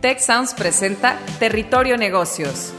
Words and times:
Tech 0.00 0.20
Sounds 0.20 0.54
presenta 0.54 1.18
Territorio 1.40 1.96
Negocios. 1.96 2.72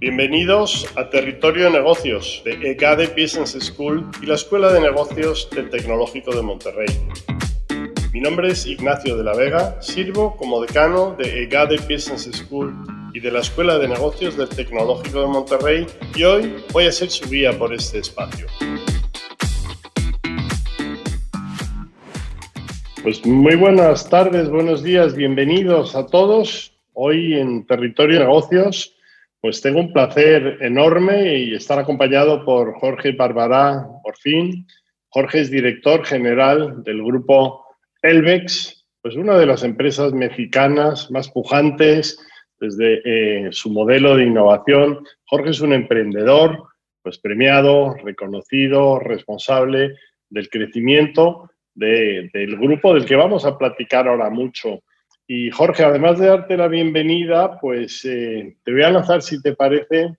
Bienvenidos 0.00 0.86
a 0.96 1.10
Territorio 1.10 1.68
Negocios 1.68 2.40
de 2.46 2.52
EGADE 2.70 3.08
Business 3.08 3.58
School 3.60 4.10
y 4.22 4.26
la 4.26 4.36
Escuela 4.36 4.72
de 4.72 4.80
Negocios 4.80 5.46
del 5.50 5.68
Tecnológico 5.68 6.34
de 6.34 6.40
Monterrey. 6.40 6.88
Mi 8.14 8.20
nombre 8.20 8.48
es 8.48 8.64
Ignacio 8.64 9.18
de 9.18 9.24
la 9.24 9.34
Vega, 9.34 9.76
sirvo 9.82 10.38
como 10.38 10.62
decano 10.62 11.14
de 11.18 11.42
EGADE 11.42 11.76
Business 11.86 12.30
School 12.32 12.74
y 13.12 13.20
de 13.20 13.30
la 13.30 13.40
Escuela 13.40 13.78
de 13.78 13.88
Negocios 13.88 14.36
del 14.36 14.48
Tecnológico 14.48 15.20
de 15.20 15.26
Monterrey 15.26 15.86
y 16.14 16.22
hoy 16.24 16.54
voy 16.72 16.86
a 16.86 16.92
ser 16.92 17.10
su 17.10 17.28
guía 17.28 17.58
por 17.58 17.74
este 17.74 17.98
espacio. 17.98 18.46
Pues 23.02 23.24
muy 23.24 23.56
buenas 23.56 24.08
tardes, 24.08 24.48
buenos 24.48 24.82
días, 24.82 25.14
bienvenidos 25.14 25.96
a 25.96 26.06
todos. 26.06 26.72
Hoy 26.92 27.34
en 27.34 27.66
Territorio 27.66 28.18
de 28.18 28.26
Negocios 28.26 28.94
pues 29.40 29.62
tengo 29.62 29.80
un 29.80 29.92
placer 29.92 30.58
enorme 30.60 31.38
y 31.38 31.54
estar 31.54 31.78
acompañado 31.78 32.44
por 32.44 32.74
Jorge 32.78 33.12
Barbará, 33.12 33.86
por 34.02 34.16
fin. 34.18 34.66
Jorge 35.08 35.40
es 35.40 35.50
director 35.50 36.04
general 36.04 36.82
del 36.84 37.02
grupo 37.02 37.64
Elvex, 38.02 38.84
pues 39.00 39.16
una 39.16 39.38
de 39.38 39.46
las 39.46 39.62
empresas 39.62 40.12
mexicanas 40.12 41.10
más 41.10 41.30
pujantes 41.30 42.18
desde 42.60 43.00
eh, 43.04 43.48
su 43.52 43.70
modelo 43.70 44.16
de 44.16 44.26
innovación. 44.26 45.04
Jorge 45.24 45.50
es 45.50 45.60
un 45.60 45.72
emprendedor, 45.72 46.64
pues 47.02 47.18
premiado, 47.18 47.94
reconocido, 47.94 48.98
responsable 48.98 49.96
del 50.28 50.48
crecimiento 50.50 51.50
del 51.74 52.56
grupo 52.58 52.92
del 52.92 53.06
que 53.06 53.16
vamos 53.16 53.46
a 53.46 53.56
platicar 53.56 54.06
ahora 54.06 54.28
mucho. 54.28 54.82
Y 55.26 55.50
Jorge, 55.50 55.84
además 55.84 56.18
de 56.18 56.26
darte 56.26 56.56
la 56.56 56.68
bienvenida, 56.68 57.58
pues 57.58 58.04
eh, 58.04 58.56
te 58.62 58.72
voy 58.72 58.82
a 58.82 58.90
lanzar, 58.90 59.22
si 59.22 59.40
te 59.40 59.54
parece, 59.54 60.16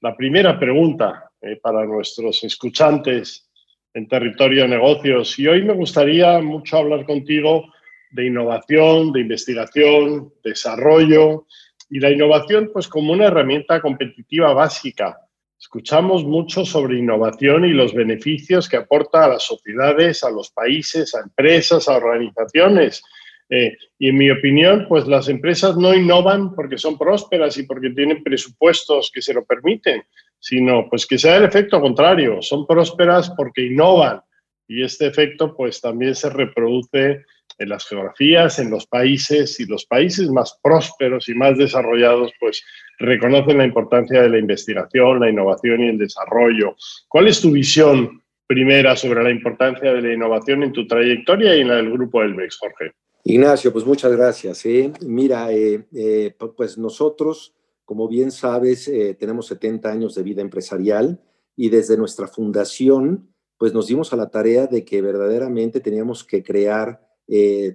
la 0.00 0.14
primera 0.16 0.58
pregunta 0.58 1.30
eh, 1.40 1.56
para 1.60 1.84
nuestros 1.84 2.44
escuchantes 2.44 3.50
en 3.94 4.06
territorio 4.06 4.62
de 4.62 4.68
negocios. 4.68 5.36
Y 5.38 5.48
hoy 5.48 5.64
me 5.64 5.72
gustaría 5.72 6.38
mucho 6.40 6.76
hablar 6.76 7.04
contigo 7.06 7.64
de 8.12 8.26
innovación, 8.26 9.12
de 9.12 9.20
investigación, 9.20 10.32
desarrollo 10.44 11.46
y 11.90 11.98
la 11.98 12.10
innovación 12.10 12.70
pues 12.72 12.88
como 12.88 13.12
una 13.12 13.26
herramienta 13.26 13.80
competitiva 13.80 14.54
básica. 14.54 15.18
Escuchamos 15.58 16.24
mucho 16.24 16.64
sobre 16.64 16.98
innovación 16.98 17.66
y 17.66 17.72
los 17.72 17.92
beneficios 17.92 18.68
que 18.68 18.78
aporta 18.78 19.24
a 19.24 19.28
las 19.28 19.42
sociedades, 19.42 20.24
a 20.24 20.30
los 20.30 20.50
países, 20.50 21.14
a 21.14 21.20
empresas, 21.20 21.88
a 21.88 21.96
organizaciones. 21.96 23.02
Eh, 23.50 23.76
y 23.98 24.08
en 24.08 24.16
mi 24.16 24.30
opinión, 24.30 24.86
pues 24.88 25.06
las 25.06 25.28
empresas 25.28 25.76
no 25.76 25.92
innovan 25.92 26.54
porque 26.54 26.78
son 26.78 26.96
prósperas 26.96 27.58
y 27.58 27.64
porque 27.64 27.90
tienen 27.90 28.22
presupuestos 28.22 29.10
que 29.12 29.20
se 29.20 29.34
lo 29.34 29.44
permiten, 29.44 30.04
sino 30.38 30.88
pues 30.88 31.04
que 31.04 31.18
sea 31.18 31.36
el 31.36 31.44
efecto 31.44 31.80
contrario, 31.80 32.40
son 32.40 32.66
prósperas 32.66 33.30
porque 33.36 33.66
innovan 33.66 34.22
y 34.70 34.84
este 34.84 35.08
efecto 35.08 35.56
pues 35.56 35.80
también 35.80 36.14
se 36.14 36.30
reproduce 36.30 37.24
en 37.58 37.68
las 37.68 37.86
geografías, 37.88 38.60
en 38.60 38.70
los 38.70 38.86
países 38.86 39.58
y 39.58 39.66
los 39.66 39.84
países 39.84 40.30
más 40.30 40.60
prósperos 40.62 41.28
y 41.28 41.34
más 41.34 41.58
desarrollados 41.58 42.30
pues 42.38 42.62
reconocen 43.00 43.58
la 43.58 43.64
importancia 43.64 44.22
de 44.22 44.30
la 44.30 44.38
investigación, 44.38 45.18
la 45.18 45.28
innovación 45.28 45.80
y 45.80 45.88
el 45.88 45.98
desarrollo. 45.98 46.76
¿Cuál 47.08 47.26
es 47.26 47.40
tu 47.40 47.50
visión 47.50 48.22
primera 48.46 48.94
sobre 48.94 49.24
la 49.24 49.32
importancia 49.32 49.92
de 49.92 50.02
la 50.02 50.12
innovación 50.12 50.62
en 50.62 50.72
tu 50.72 50.86
trayectoria 50.86 51.56
y 51.56 51.62
en 51.62 51.68
la 51.68 51.74
del 51.74 51.90
grupo 51.90 52.22
Elbex, 52.22 52.56
Jorge? 52.58 52.92
Ignacio, 53.24 53.72
pues 53.72 53.84
muchas 53.84 54.12
gracias. 54.12 54.64
¿eh? 54.66 54.92
Mira, 55.04 55.52
eh, 55.52 55.84
eh, 55.92 56.32
pues 56.56 56.78
nosotros, 56.78 57.54
como 57.84 58.06
bien 58.06 58.30
sabes, 58.30 58.90
tenemos 59.18 59.48
70 59.48 59.90
años 59.90 60.14
de 60.14 60.22
vida 60.22 60.42
empresarial 60.42 61.20
y 61.56 61.68
desde 61.68 61.96
nuestra 61.96 62.28
fundación, 62.28 63.29
pues 63.60 63.74
nos 63.74 63.88
dimos 63.88 64.10
a 64.14 64.16
la 64.16 64.30
tarea 64.30 64.66
de 64.66 64.86
que 64.86 65.02
verdaderamente 65.02 65.80
teníamos 65.80 66.24
que 66.24 66.42
crear 66.42 67.06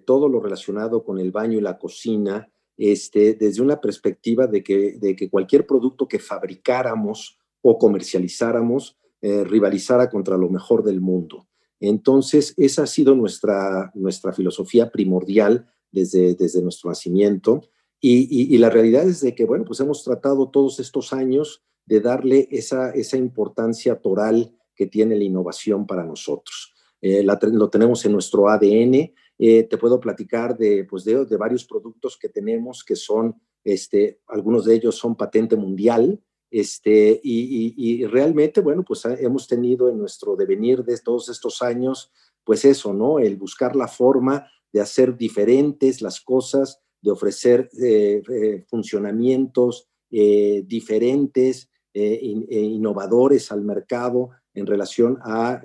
todo 0.03 0.28
lo 0.28 0.41
relacionado 0.41 1.06
con 1.06 1.19
el 1.19 1.31
baño 1.31 1.59
y 1.59 1.62
la 1.62 1.78
cocina, 1.78 2.51
este, 2.75 3.35
desde 3.35 3.62
una 3.62 3.79
perspectiva 3.79 4.47
de 4.47 4.63
que, 4.63 4.97
de 5.00 5.16
que 5.16 5.29
cualquier 5.29 5.68
producto 5.68 6.07
que 6.07 6.18
fabricáramos 6.18 7.38
o 7.62 7.78
comercializáramos 7.78 8.97
rivalizara 9.22 10.09
contra 10.09 10.38
lo 10.38 10.50
mejor 10.50 10.84
del 10.84 11.01
mundo. 11.01 11.47
Entonces, 11.79 12.56
esa 12.57 12.84
ha 12.84 12.88
sido 12.88 13.13
nuestra, 13.13 13.91
nuestra 13.94 14.34
filosofía 14.34 14.90
primordial 14.91 15.67
desde, 15.91 16.34
desde 16.34 16.63
nuestro 16.63 16.90
nacimiento. 16.90 17.62
Y, 18.02 18.57
la 18.57 18.69
realidad 18.69 19.07
es 19.07 19.22
de 19.22 19.35
que, 19.35 19.46
bueno, 19.46 19.66
pues 19.66 19.79
hemos 19.79 20.03
tratado 20.03 20.50
todos 20.50 20.79
estos 20.79 21.13
años 21.13 21.63
de 21.85 22.02
darle 22.02 22.47
esa, 22.52 22.91
esa 22.91 23.17
importancia 23.17 24.02
toral 24.02 24.56
que 24.75 24.88
tiene 24.88 25.16
la 25.16 25.24
innovación 25.24 25.88
para 25.88 26.03
nosotros. 26.03 26.74
Eh, 27.02 27.24
lo 27.24 27.69
tenemos 27.69 28.06
en 28.06 28.13
nuestro 28.13 28.50
ADN. 28.50 29.13
Eh, 29.38 29.63
te 29.63 29.78
puedo 29.78 30.00
platicar 30.00 30.58
de, 30.58 30.86
pues 30.86 31.03
de, 31.03 31.25
de, 31.25 31.38
varios 31.38 31.66
productos 31.66 32.18
que 32.18 32.30
tenemos 32.30 32.84
que 32.84 32.96
son, 32.96 33.35
este, 33.64 34.22
algunos 34.28 34.66
de 34.66 34.75
ellos 34.75 34.96
son 34.96 35.16
patente 35.16 35.56
mundial, 35.56 36.19
este, 36.50 37.19
y, 37.22 38.06
realmente, 38.06 38.62
bueno, 38.62 38.84
pues 38.88 39.03
hemos 39.06 39.46
tenido 39.46 39.90
en 39.90 39.97
nuestro 39.97 40.38
devenir 40.38 40.85
de 40.85 40.97
todos 41.00 41.28
estos 41.28 41.62
años, 41.62 42.12
pues 42.46 42.64
eso, 42.64 42.94
¿no? 42.94 43.19
El 43.19 43.35
buscar 43.35 43.75
la 43.75 43.90
forma 43.90 44.50
de 44.72 44.80
hacer 44.80 45.18
diferentes 45.18 46.02
las 46.02 46.22
cosas, 46.22 46.80
de 47.02 47.12
ofrecer 47.12 47.69
eh, 47.81 48.22
eh, 48.31 48.64
funcionamientos 48.68 49.90
diferentes, 50.09 51.69
e 51.94 52.19
innovadores 52.25 53.52
al 53.52 53.62
mercado 53.62 54.30
en 54.56 54.66
relación 54.66 55.20
a, 55.22 55.62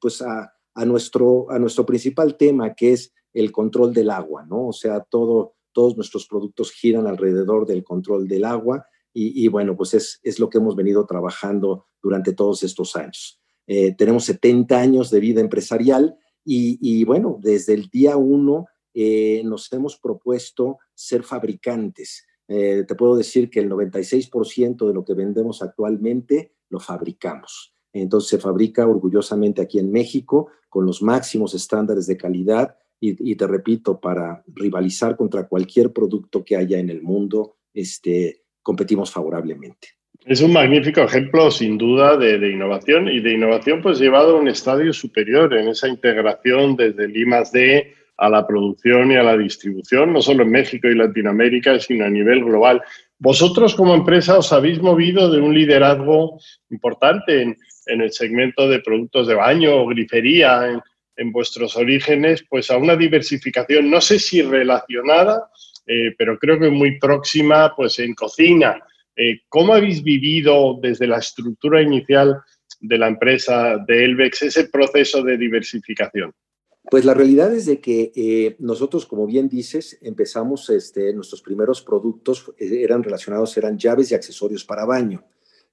pues 0.00 0.22
a, 0.22 0.52
nuestro, 0.84 1.50
a 1.50 1.58
nuestro 1.58 1.86
principal 1.86 2.36
tema, 2.36 2.74
que 2.74 2.92
es 2.92 3.12
el 3.32 3.52
control 3.52 3.92
del 3.92 4.10
agua, 4.10 4.44
¿no? 4.46 4.68
O 4.68 4.72
sea, 4.72 5.00
todo, 5.00 5.54
todos 5.72 5.96
nuestros 5.96 6.26
productos 6.26 6.72
giran 6.72 7.06
alrededor 7.06 7.66
del 7.66 7.84
control 7.84 8.26
del 8.26 8.44
agua 8.44 8.86
y, 9.12 9.48
bueno, 9.48 9.76
pues 9.76 9.94
es, 9.94 10.20
es, 10.22 10.38
lo 10.38 10.48
que 10.48 10.58
hemos 10.58 10.76
venido 10.76 11.04
trabajando 11.04 11.86
durante 12.00 12.32
todos 12.32 12.62
estos 12.62 12.94
años. 12.94 13.40
Eh, 13.66 13.94
tenemos 13.94 14.24
70 14.24 14.78
años 14.78 15.10
de 15.10 15.20
vida 15.20 15.40
empresarial 15.40 16.16
y, 16.44 16.78
y 16.80 17.04
bueno, 17.04 17.38
desde 17.40 17.74
el 17.74 17.88
día 17.88 18.16
uno 18.16 18.66
eh, 18.94 19.42
nos 19.44 19.72
hemos 19.72 19.98
propuesto 19.98 20.78
ser 20.94 21.22
fabricantes. 21.22 22.26
Eh, 22.48 22.84
te 22.86 22.94
puedo 22.94 23.16
decir 23.16 23.48
que 23.50 23.60
el 23.60 23.70
96% 23.70 24.86
de 24.86 24.94
lo 24.94 25.04
que 25.04 25.14
vendemos 25.14 25.62
actualmente 25.62 26.54
lo 26.68 26.80
fabricamos. 26.80 27.74
Entonces 27.92 28.30
se 28.30 28.38
fabrica 28.38 28.86
orgullosamente 28.86 29.62
aquí 29.62 29.78
en 29.78 29.90
México 29.90 30.48
con 30.68 30.86
los 30.86 31.02
máximos 31.02 31.54
estándares 31.54 32.06
de 32.06 32.16
calidad 32.16 32.76
y, 33.00 33.30
y, 33.30 33.34
te 33.34 33.46
repito, 33.46 33.98
para 33.98 34.42
rivalizar 34.46 35.16
contra 35.16 35.48
cualquier 35.48 35.92
producto 35.92 36.44
que 36.44 36.56
haya 36.56 36.78
en 36.78 36.90
el 36.90 37.02
mundo, 37.02 37.56
este, 37.72 38.42
competimos 38.62 39.10
favorablemente. 39.10 39.88
Es 40.26 40.42
un 40.42 40.52
magnífico 40.52 41.00
ejemplo, 41.00 41.50
sin 41.50 41.78
duda, 41.78 42.16
de, 42.16 42.36
innovación 42.50 43.08
y 43.08 43.20
de 43.20 43.32
innovación 43.32 43.80
pues 43.80 43.98
llevado 43.98 44.36
a 44.36 44.40
un 44.40 44.48
estadio 44.48 44.92
superior 44.92 45.54
en 45.54 45.68
esa 45.68 45.88
integración 45.88 46.76
desde 46.76 47.04
el 47.04 47.16
I 47.16 47.24
D 47.52 47.94
a 48.18 48.28
la 48.28 48.46
producción 48.46 49.10
y 49.10 49.16
a 49.16 49.22
la 49.22 49.38
distribución, 49.38 50.12
no 50.12 50.20
solo 50.20 50.42
en 50.42 50.50
México 50.50 50.88
y 50.88 50.94
Latinoamérica, 50.94 51.80
sino 51.80 52.04
a 52.04 52.10
nivel 52.10 52.44
global. 52.44 52.82
Vosotros 53.18 53.74
como 53.74 53.94
empresa 53.94 54.36
os 54.36 54.52
habéis 54.52 54.82
movido 54.82 55.30
de 55.30 55.40
un 55.40 55.54
liderazgo 55.54 56.38
importante 56.68 57.40
en, 57.40 57.56
el 57.86 58.12
segmento 58.12 58.68
de 58.68 58.80
productos 58.80 59.26
de 59.26 59.34
baño 59.34 59.76
o 59.76 59.86
grifería 59.86 60.68
en, 60.70 60.80
en 61.20 61.32
vuestros 61.32 61.76
orígenes, 61.76 62.44
pues 62.48 62.70
a 62.70 62.78
una 62.78 62.96
diversificación, 62.96 63.90
no 63.90 64.00
sé 64.00 64.18
si 64.18 64.40
relacionada, 64.40 65.50
eh, 65.86 66.14
pero 66.16 66.38
creo 66.38 66.58
que 66.58 66.70
muy 66.70 66.98
próxima 66.98 67.74
pues 67.76 67.98
en 67.98 68.14
cocina. 68.14 68.80
Eh, 69.14 69.40
¿Cómo 69.48 69.74
habéis 69.74 70.02
vivido 70.02 70.78
desde 70.80 71.06
la 71.06 71.18
estructura 71.18 71.82
inicial 71.82 72.40
de 72.80 72.96
la 72.96 73.08
empresa 73.08 73.76
de 73.86 74.04
Elvex 74.04 74.42
ese 74.42 74.68
proceso 74.68 75.22
de 75.22 75.36
diversificación? 75.36 76.32
Pues 76.90 77.04
la 77.04 77.12
realidad 77.12 77.52
es 77.52 77.66
de 77.66 77.80
que 77.80 78.12
eh, 78.16 78.56
nosotros, 78.58 79.04
como 79.04 79.26
bien 79.26 79.48
dices, 79.48 79.98
empezamos, 80.00 80.70
este, 80.70 81.12
nuestros 81.12 81.42
primeros 81.42 81.82
productos 81.82 82.50
eran 82.58 83.02
relacionados, 83.02 83.54
eran 83.58 83.76
llaves 83.76 84.10
y 84.10 84.14
accesorios 84.14 84.64
para 84.64 84.86
baño. 84.86 85.22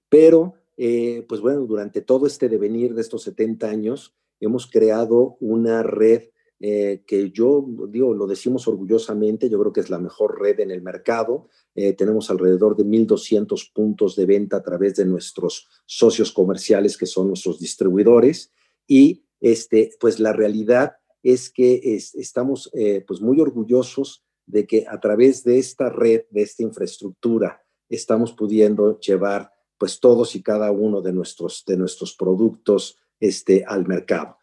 Pero, 0.10 0.56
pues 0.78 1.42
bueno, 1.42 1.62
durante 1.62 2.02
todo 2.02 2.28
este 2.28 2.50
devenir 2.50 2.94
de 2.94 3.02
estos 3.02 3.24
70 3.24 3.68
años, 3.68 4.16
hemos 4.40 4.70
creado 4.70 5.38
una 5.40 5.84
red 5.84 6.30
eh, 6.60 7.04
que 7.06 7.30
yo 7.30 7.64
digo, 7.90 8.16
lo 8.16 8.26
decimos 8.26 8.68
orgullosamente, 8.68 9.50
yo 9.50 9.60
creo 9.60 9.74
que 9.74 9.82
es 9.82 9.92
la 9.92 10.00
mejor 10.00 10.42
red 10.42 10.60
en 10.60 10.72
el 10.72 10.82
mercado. 10.82 11.50
Eh, 11.76 11.94
tenemos 11.94 12.30
alrededor 12.32 12.76
de 12.76 12.84
1.200 12.84 13.72
puntos 13.74 14.16
de 14.16 14.26
venta 14.26 14.58
a 14.58 14.64
través 14.64 14.96
de 14.96 15.06
nuestros 15.06 15.68
socios 15.86 16.32
comerciales, 16.32 16.98
que 16.98 17.06
son 17.06 17.28
nuestros 17.28 17.60
distribuidores. 17.60 18.52
Y 18.88 19.24
este, 19.40 19.92
pues 20.00 20.20
la 20.20 20.34
realidad 20.34 20.94
es 21.22 21.52
que 21.52 21.96
estamos 21.96 22.72
eh, 22.74 23.04
pues 23.06 23.22
muy 23.22 23.40
orgullosos 23.40 24.24
de 24.46 24.66
que 24.66 24.86
a 24.88 25.00
través 25.00 25.44
de 25.44 25.60
esta 25.60 25.90
red, 25.90 26.22
de 26.32 26.42
esta 26.42 26.64
infraestructura, 26.64 27.62
estamos 27.90 28.34
pudiendo 28.34 29.00
llevar 29.00 29.52
pues 29.78 30.00
todos 30.00 30.36
y 30.36 30.42
cada 30.42 30.72
uno 30.72 31.02
de 31.02 31.14
nuestros, 31.14 31.64
de 31.66 31.78
nuestros 31.78 32.16
productos 32.16 32.98
este, 33.20 33.64
al 33.66 33.88
mercado. 33.88 34.38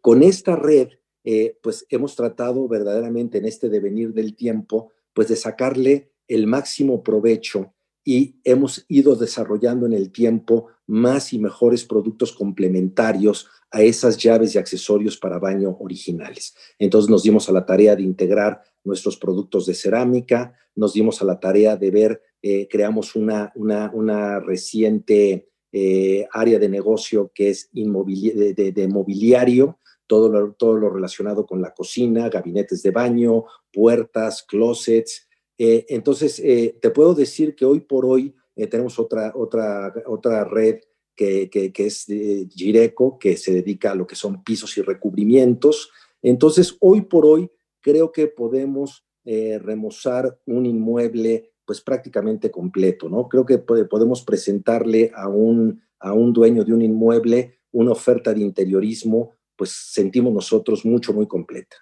con 0.00 0.22
esta 0.22 0.56
red 0.56 0.88
eh, 1.24 1.56
pues 1.62 1.86
hemos 1.88 2.16
tratado 2.16 2.66
verdaderamente 2.66 3.38
en 3.38 3.44
este 3.44 3.68
devenir 3.68 4.12
del 4.12 4.34
tiempo, 4.34 4.90
pues 5.12 5.28
de 5.28 5.36
sacarle 5.36 6.10
el 6.26 6.46
máximo 6.46 7.02
provecho 7.02 7.74
y 8.04 8.40
hemos 8.42 8.84
ido 8.88 9.14
desarrollando 9.14 9.86
en 9.86 9.92
el 9.92 10.10
tiempo 10.10 10.66
más 10.86 11.32
y 11.32 11.38
mejores 11.38 11.84
productos 11.84 12.32
complementarios 12.32 13.46
a 13.70 13.82
esas 13.82 14.18
llaves 14.18 14.54
y 14.54 14.58
accesorios 14.58 15.16
para 15.16 15.38
baño 15.38 15.76
originales. 15.78 16.54
Entonces 16.78 17.08
nos 17.08 17.22
dimos 17.22 17.48
a 17.48 17.52
la 17.52 17.64
tarea 17.64 17.94
de 17.94 18.02
integrar 18.02 18.62
nuestros 18.84 19.16
productos 19.16 19.66
de 19.66 19.74
cerámica, 19.74 20.54
nos 20.74 20.94
dimos 20.94 21.20
a 21.22 21.24
la 21.24 21.38
tarea 21.38 21.76
de 21.76 21.90
ver, 21.90 22.22
eh, 22.42 22.66
creamos 22.68 23.14
una, 23.14 23.52
una, 23.54 24.40
reciente 24.40 25.48
eh, 25.72 26.26
área 26.32 26.58
de 26.58 26.68
negocio 26.68 27.30
que 27.34 27.50
es 27.50 27.70
de 27.72 28.88
mobiliario, 28.88 29.78
todo 30.06 30.28
lo, 30.28 30.52
todo 30.52 30.74
lo 30.74 30.90
relacionado 30.90 31.46
con 31.46 31.62
la 31.62 31.72
cocina, 31.72 32.28
gabinetes 32.28 32.82
de 32.82 32.90
baño, 32.90 33.44
puertas, 33.72 34.44
closets. 34.46 35.28
Eh, 35.56 35.86
entonces, 35.88 36.36
te 36.36 36.90
puedo 36.90 37.14
decir 37.14 37.54
que 37.54 37.64
hoy 37.64 37.80
por 37.80 38.04
hoy 38.04 38.34
tenemos 38.54 38.98
otra, 38.98 39.32
otra, 39.34 39.94
otra 40.06 40.44
red 40.44 40.80
que, 41.14 41.48
que 41.48 41.86
es 41.86 42.06
Gireco, 42.06 43.18
que 43.18 43.36
se 43.36 43.54
dedica 43.54 43.92
a 43.92 43.94
lo 43.94 44.06
que 44.06 44.16
son 44.16 44.42
pisos 44.42 44.76
y 44.76 44.82
recubrimientos. 44.82 45.90
Entonces, 46.20 46.76
hoy 46.80 47.02
por 47.02 47.24
hoy, 47.24 47.50
creo 47.82 48.12
que 48.12 48.28
podemos 48.28 49.04
remozar 49.24 50.36
un 50.46 50.66
inmueble 50.66 51.52
pues 51.64 51.80
prácticamente 51.80 52.50
completo, 52.50 53.08
¿no? 53.08 53.28
Creo 53.28 53.46
que 53.46 53.58
podemos 53.58 54.22
presentarle 54.22 55.12
a 55.14 55.28
un, 55.28 55.80
a 56.00 56.12
un 56.12 56.32
dueño 56.32 56.64
de 56.64 56.72
un 56.72 56.82
inmueble 56.82 57.60
una 57.72 57.92
oferta 57.92 58.34
de 58.34 58.40
interiorismo 58.40 59.34
pues 59.56 59.70
sentimos 59.70 60.32
nosotros 60.32 60.84
mucho, 60.84 61.12
muy 61.12 61.26
completa. 61.26 61.76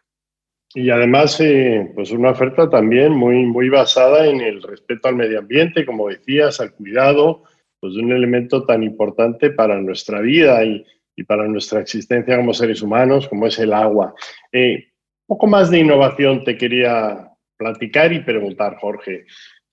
Y 0.75 0.91
además, 0.91 1.41
eh, 1.41 1.91
pues 1.94 2.11
una 2.11 2.31
oferta 2.31 2.69
también 2.69 3.12
muy, 3.12 3.44
muy 3.47 3.69
basada 3.69 4.26
en 4.26 4.41
el 4.41 4.62
respeto 4.62 5.08
al 5.08 5.17
medio 5.17 5.38
ambiente, 5.38 5.85
como 5.85 6.08
decías, 6.08 6.61
al 6.61 6.75
cuidado, 6.75 7.43
pues 7.81 7.94
un 7.94 8.12
elemento 8.12 8.64
tan 8.67 8.82
importante 8.82 9.50
para 9.50 9.81
nuestra 9.81 10.20
vida 10.20 10.64
y, 10.64 10.85
y 11.17 11.25
para 11.25 11.49
nuestra 11.49 11.81
existencia 11.81 12.37
como 12.37 12.55
seres 12.55 12.82
humanos, 12.82 13.29
como 13.29 13.47
es 13.47 13.58
el 13.58 13.73
agua. 13.73 14.14
Eh, 14.52 14.89
poco 15.30 15.46
más 15.46 15.70
de 15.70 15.78
innovación 15.78 16.42
te 16.42 16.58
quería 16.58 17.30
platicar 17.56 18.12
y 18.12 18.18
preguntar, 18.18 18.78
Jorge. 18.80 19.26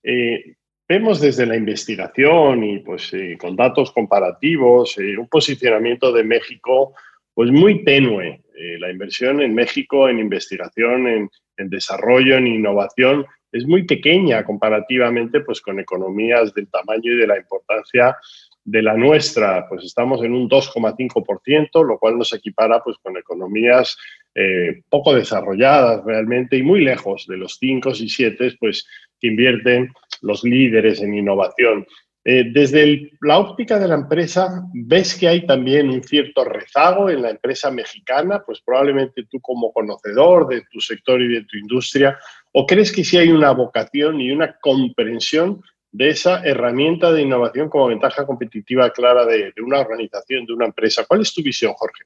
Eh, 0.04 0.54
vemos 0.88 1.20
desde 1.20 1.46
la 1.46 1.56
investigación 1.56 2.62
y 2.62 2.78
pues 2.78 3.10
con 3.40 3.56
datos 3.56 3.90
comparativos 3.90 4.96
un 4.98 5.26
posicionamiento 5.26 6.12
de 6.12 6.22
México 6.22 6.94
pues 7.34 7.50
muy 7.50 7.82
tenue. 7.82 8.40
Eh, 8.56 8.78
la 8.78 8.88
inversión 8.88 9.40
en 9.40 9.52
México 9.52 10.08
en 10.08 10.20
investigación, 10.20 11.08
en, 11.08 11.30
desarrollo, 11.68 12.36
en 12.36 12.46
innovación, 12.46 13.26
es 13.50 13.66
muy 13.66 13.82
pequeña 13.82 14.44
comparativamente 14.44 15.40
pues, 15.40 15.60
con 15.60 15.80
economías 15.80 16.54
del 16.54 16.68
tamaño 16.68 17.12
y 17.12 17.16
de 17.16 17.26
la 17.26 17.36
importancia 17.36 18.16
de 18.64 18.82
la 18.82 18.94
nuestra. 18.94 19.68
Pues 19.68 19.84
estamos 19.84 20.22
en 20.22 20.34
un 20.34 20.48
2,5%, 20.48 21.84
lo 21.84 21.98
cual 21.98 22.16
nos 22.16 22.32
equipara 22.32 22.80
pues, 22.80 22.96
con 23.02 23.16
economías 23.16 23.96
eh, 24.34 24.82
poco 24.88 25.14
desarrolladas 25.14 26.04
realmente 26.04 26.56
y 26.56 26.62
muy 26.62 26.82
lejos 26.84 27.26
de 27.26 27.36
los 27.36 27.56
5 27.58 27.90
y 28.00 28.08
7 28.08 28.56
pues, 28.60 28.86
que 29.20 29.28
invierten 29.28 29.92
los 30.22 30.44
líderes 30.44 31.00
en 31.00 31.14
innovación. 31.14 31.86
Eh, 32.30 32.44
desde 32.52 33.12
la 33.22 33.38
óptica 33.38 33.78
de 33.78 33.88
la 33.88 33.94
empresa, 33.94 34.62
¿ves 34.74 35.16
que 35.16 35.28
hay 35.28 35.46
también 35.46 35.88
un 35.88 36.02
cierto 36.02 36.44
rezago 36.44 37.08
en 37.08 37.22
la 37.22 37.30
empresa 37.30 37.70
mexicana? 37.70 38.42
Pues 38.44 38.60
probablemente 38.60 39.24
tú 39.30 39.40
como 39.40 39.72
conocedor 39.72 40.46
de 40.46 40.62
tu 40.70 40.78
sector 40.78 41.22
y 41.22 41.28
de 41.28 41.44
tu 41.44 41.56
industria, 41.56 42.18
¿o 42.52 42.66
crees 42.66 42.92
que 42.92 43.02
sí 43.02 43.16
hay 43.16 43.30
una 43.30 43.52
vocación 43.52 44.20
y 44.20 44.30
una 44.30 44.58
comprensión 44.60 45.62
de 45.90 46.10
esa 46.10 46.42
herramienta 46.44 47.12
de 47.12 47.22
innovación 47.22 47.70
como 47.70 47.86
ventaja 47.86 48.26
competitiva 48.26 48.90
clara 48.90 49.24
de, 49.24 49.54
una 49.62 49.80
organización, 49.80 50.44
de 50.44 50.52
una 50.52 50.66
empresa? 50.66 51.06
¿Cuál 51.08 51.22
es 51.22 51.32
tu 51.32 51.42
visión, 51.42 51.72
Jorge? 51.72 52.04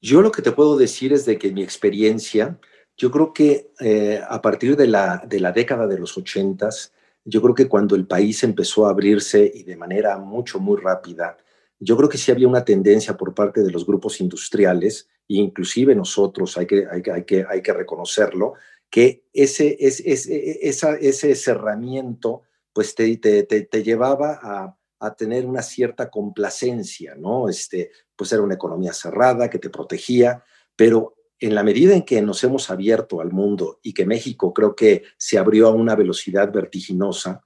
Yo 0.00 0.22
lo 0.22 0.30
que 0.30 0.42
te 0.42 0.52
puedo 0.52 0.76
decir 0.76 1.12
es 1.12 1.24
de 1.24 1.38
que 1.38 1.50
mi 1.52 1.62
experiencia, 1.62 2.58
yo 2.96 3.10
creo 3.10 3.32
que 3.32 3.72
eh, 3.80 4.20
a 4.28 4.40
partir 4.40 4.76
de 4.76 4.86
la, 4.86 5.24
de 5.26 5.40
la 5.40 5.52
década 5.52 5.86
de 5.86 5.98
los 5.98 6.16
ochentas, 6.16 6.92
yo 7.24 7.42
creo 7.42 7.54
que 7.54 7.68
cuando 7.68 7.96
el 7.96 8.06
país 8.06 8.42
empezó 8.42 8.86
a 8.86 8.90
abrirse 8.90 9.50
y 9.52 9.64
de 9.64 9.76
manera 9.76 10.18
mucho, 10.18 10.60
muy 10.60 10.80
rápida, 10.80 11.36
yo 11.80 11.96
creo 11.96 12.08
que 12.08 12.18
sí 12.18 12.32
había 12.32 12.48
una 12.48 12.64
tendencia 12.64 13.16
por 13.16 13.34
parte 13.34 13.62
de 13.62 13.70
los 13.70 13.86
grupos 13.86 14.20
industriales, 14.20 15.08
inclusive 15.28 15.94
nosotros, 15.94 16.56
hay 16.56 16.66
que, 16.66 16.86
hay 16.90 17.02
que, 17.24 17.44
hay 17.48 17.62
que, 17.62 17.72
reconocerlo, 17.72 18.54
que 18.90 19.24
ese, 19.32 19.76
ese, 19.78 20.02
ese, 20.06 20.98
ese 21.00 21.34
cerramiento 21.34 22.42
pues 22.72 22.94
te, 22.94 23.16
te, 23.16 23.42
te, 23.42 23.82
llevaba 23.82 24.38
a, 24.42 24.76
a, 25.00 25.14
tener 25.14 25.46
una 25.46 25.62
cierta 25.62 26.10
complacencia, 26.10 27.14
¿no? 27.14 27.48
Este, 27.48 27.90
pues 28.16 28.32
era 28.32 28.42
una 28.42 28.54
economía 28.54 28.92
cerrada 28.92 29.48
que 29.50 29.58
te 29.58 29.70
protegía, 29.70 30.42
pero 30.76 31.14
en 31.40 31.54
la 31.54 31.62
medida 31.62 31.94
en 31.94 32.02
que 32.02 32.20
nos 32.20 32.42
hemos 32.44 32.70
abierto 32.70 33.20
al 33.20 33.32
mundo 33.32 33.78
y 33.82 33.94
que 33.94 34.06
México 34.06 34.52
creo 34.52 34.74
que 34.74 35.04
se 35.16 35.38
abrió 35.38 35.68
a 35.68 35.72
una 35.72 35.94
velocidad 35.94 36.52
vertiginosa, 36.52 37.44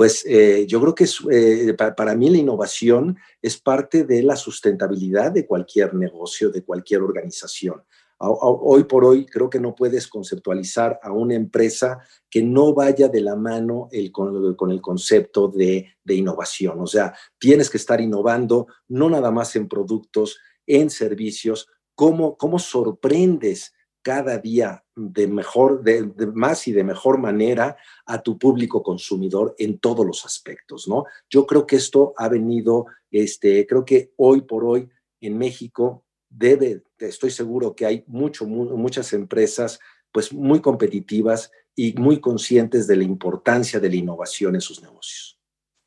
pues 0.00 0.24
eh, 0.26 0.66
yo 0.66 0.80
creo 0.80 0.94
que 0.94 1.06
eh, 1.30 1.74
para, 1.74 2.14
mí 2.14 2.30
la 2.30 2.38
innovación 2.38 3.18
es 3.42 3.60
parte 3.60 4.04
de 4.04 4.22
la 4.22 4.34
sustentabilidad 4.34 5.30
de 5.30 5.46
cualquier 5.46 5.92
negocio, 5.94 6.50
de 6.50 6.64
cualquier 6.64 7.02
organización. 7.02 7.82
Hoy 8.22 8.84
por 8.84 9.04
hoy 9.04 9.24
creo 9.24 9.48
que 9.48 9.60
no 9.60 9.74
puedes 9.74 10.06
conceptualizar 10.06 11.00
a 11.02 11.10
una 11.10 11.34
empresa 11.34 12.00
que 12.28 12.42
no 12.42 12.74
vaya 12.74 13.08
de 13.08 13.22
la 13.22 13.34
mano 13.34 13.88
el, 13.92 14.12
con, 14.12 14.70
el 14.70 14.80
concepto 14.82 15.48
de, 15.48 15.94
de 16.04 16.14
innovación. 16.14 16.80
O 16.80 16.86
sea, 16.86 17.14
tienes 17.38 17.70
que 17.70 17.78
estar 17.78 18.00
innovando 18.00 18.66
no 18.88 19.08
nada 19.08 19.30
más 19.30 19.56
en 19.56 19.68
productos, 19.68 20.38
en 20.66 20.90
servicios, 20.90 21.66
cómo, 21.94 22.58
sorprendes 22.58 23.74
cada 24.02 24.38
día 24.38 24.82
de 24.96 25.26
mejor, 25.26 25.82
de, 25.82 26.06
más 26.32 26.66
y 26.66 26.72
de 26.72 26.84
mejor 26.84 27.18
manera 27.18 27.76
a 28.06 28.22
tu 28.22 28.38
público 28.38 28.82
consumidor 28.82 29.54
en 29.58 29.78
todos 29.78 30.06
los 30.06 30.24
aspectos, 30.24 30.88
¿no? 30.88 31.04
Yo 31.28 31.46
creo 31.46 31.66
que 31.66 31.76
esto 31.76 32.14
ha 32.16 32.28
venido, 32.28 32.86
este, 33.10 33.66
creo 33.66 33.84
que 33.84 34.14
hoy 34.16 34.42
por 34.42 34.64
hoy 34.64 34.88
en 35.20 35.36
México 35.36 36.06
debe, 36.30 36.82
estoy 36.98 37.30
seguro 37.30 37.74
que 37.74 37.84
hay 37.84 38.04
mucho, 38.06 38.46
muchas 38.46 39.12
empresas 39.12 39.80
pues 40.12 40.32
muy 40.32 40.60
competitivas 40.60 41.52
y 41.76 41.92
muy 41.94 42.20
conscientes 42.20 42.86
de 42.86 42.96
la 42.96 43.04
importancia 43.04 43.78
de 43.80 43.88
la 43.88 43.96
innovación 43.96 44.54
en 44.54 44.60
sus 44.60 44.82
negocios. 44.82 45.38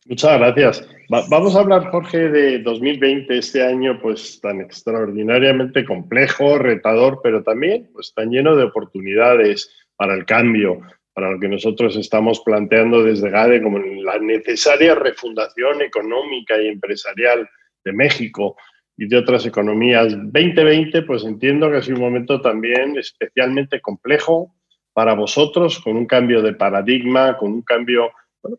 Muchas 0.06 0.38
gracias. 0.38 0.88
vamos 1.30 1.56
a 1.56 1.62
hablar, 1.62 1.90
Jorge, 1.90 2.30
de 2.30 2.60
2020, 2.60 3.38
este 3.38 3.64
año 3.64 4.00
pues 4.02 4.42
tan 4.42 4.60
extraordinariamente 4.60 5.86
complejo, 5.86 6.58
retador, 6.58 7.22
pero 7.24 7.42
también 7.42 7.90
pues 7.94 8.14
tan 8.14 8.30
lleno 8.30 8.56
de 8.58 8.66
oportunidades 8.66 9.70
para 9.96 10.14
el 10.14 10.26
cambio, 10.26 10.82
para 11.14 11.32
lo 11.32 11.40
que 11.40 11.48
nosotros 11.48 11.96
estamos 11.96 12.42
planteando 12.42 13.02
desde 13.02 13.30
GADE 13.30 13.64
como 13.64 13.80
la 13.80 14.20
necesaria 14.20 14.94
refundación 14.96 15.82
económica 15.82 16.62
y 16.62 16.68
empresarial 16.68 17.50
de 17.86 17.94
México 17.94 18.58
y 18.98 19.08
de 19.08 19.18
otras 19.18 19.46
economías. 19.46 20.12
2020, 20.12 21.02
pues 21.04 21.24
entiendo 21.24 21.70
que 21.70 21.78
ha 21.78 21.82
sido 21.82 21.98
un 21.98 22.04
momento 22.04 22.42
también 22.42 22.98
especialmente 22.98 23.82
complejo 23.82 24.54
para 24.94 25.14
vosotros, 25.14 25.80
con 25.80 25.98
un 25.98 26.06
cambio 26.06 26.42
de 26.42 26.54
paradigma, 26.54 27.38
con 27.38 27.52
un 27.52 27.62
cambio 27.64 28.12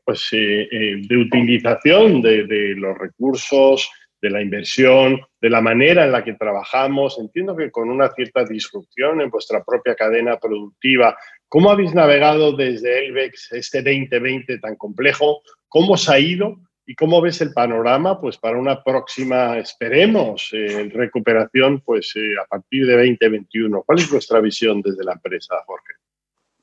pues, 0.04 0.28
eh, 0.32 0.68
eh, 0.70 1.02
de 1.06 1.16
utilización 1.16 2.20
de, 2.22 2.74
los 2.76 2.98
recursos, 2.98 3.88
de 4.20 4.30
la 4.30 4.42
inversión, 4.42 5.20
de 5.40 5.50
la 5.50 5.60
manera 5.60 6.04
en 6.04 6.12
la 6.12 6.24
que 6.24 6.34
trabajamos. 6.34 7.18
Entiendo 7.18 7.54
que 7.54 7.70
con 7.70 7.88
una 7.88 8.10
cierta 8.10 8.44
disrupción 8.44 9.20
en 9.20 9.30
vuestra 9.30 9.62
propia 9.62 9.94
cadena 9.94 10.38
productiva. 10.38 11.16
¿Cómo 11.48 11.70
habéis 11.70 11.94
navegado 11.94 12.52
desde 12.56 13.06
Elbex 13.06 13.52
este 13.52 13.82
2020 13.82 14.58
tan 14.58 14.76
complejo? 14.76 15.42
¿Cómo 15.68 15.92
os 15.92 16.08
ha 16.08 16.18
ido? 16.18 16.56
¿Y 16.86 16.94
cómo 16.94 17.20
ves 17.22 17.40
el 17.40 17.52
panorama 17.52 18.20
pues, 18.20 18.36
para 18.36 18.58
una 18.58 18.82
próxima, 18.82 19.58
esperemos, 19.58 20.50
eh, 20.52 20.90
recuperación 20.92 21.80
pues, 21.80 22.12
eh, 22.16 22.34
a 22.42 22.46
partir 22.46 22.86
de 22.86 22.94
2021? 22.94 23.82
¿Cuál 23.84 23.98
es 24.00 24.10
vuestra 24.10 24.40
visión 24.40 24.82
desde 24.82 25.02
la 25.02 25.12
empresa, 25.12 25.54
Jorge? 25.66 25.94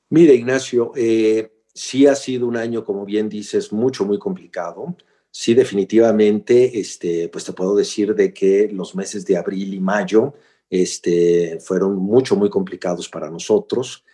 Mire, 0.10 0.36
Ignacio, 0.36 0.92
eh, 0.96 1.52
sí 1.74 2.06
ha 2.06 2.14
sido 2.14 2.46
un 2.46 2.56
año, 2.56 2.86
como 2.86 3.04
bien 3.04 3.30
dices, 3.30 3.74
mucho, 3.74 4.06
muy 4.06 4.20
complicado. 4.20 4.96
Sí, 5.32 5.56
definitivamente, 5.56 6.80
este, 6.80 7.30
pues 7.30 7.46
te 7.46 7.54
puedo 7.54 7.76
decir 7.76 8.14
de 8.14 8.32
que 8.32 8.70
los 8.72 8.94
meses 8.94 9.26
de 9.26 9.38
abril 9.38 9.74
y 9.74 9.80
mayo 9.80 10.36
este, 10.70 11.60
fueron 11.62 11.96
mucho, 11.96 12.36
muy 12.36 12.50
complicados 12.50 13.10
para 13.10 13.30
nosotros. 13.30 14.06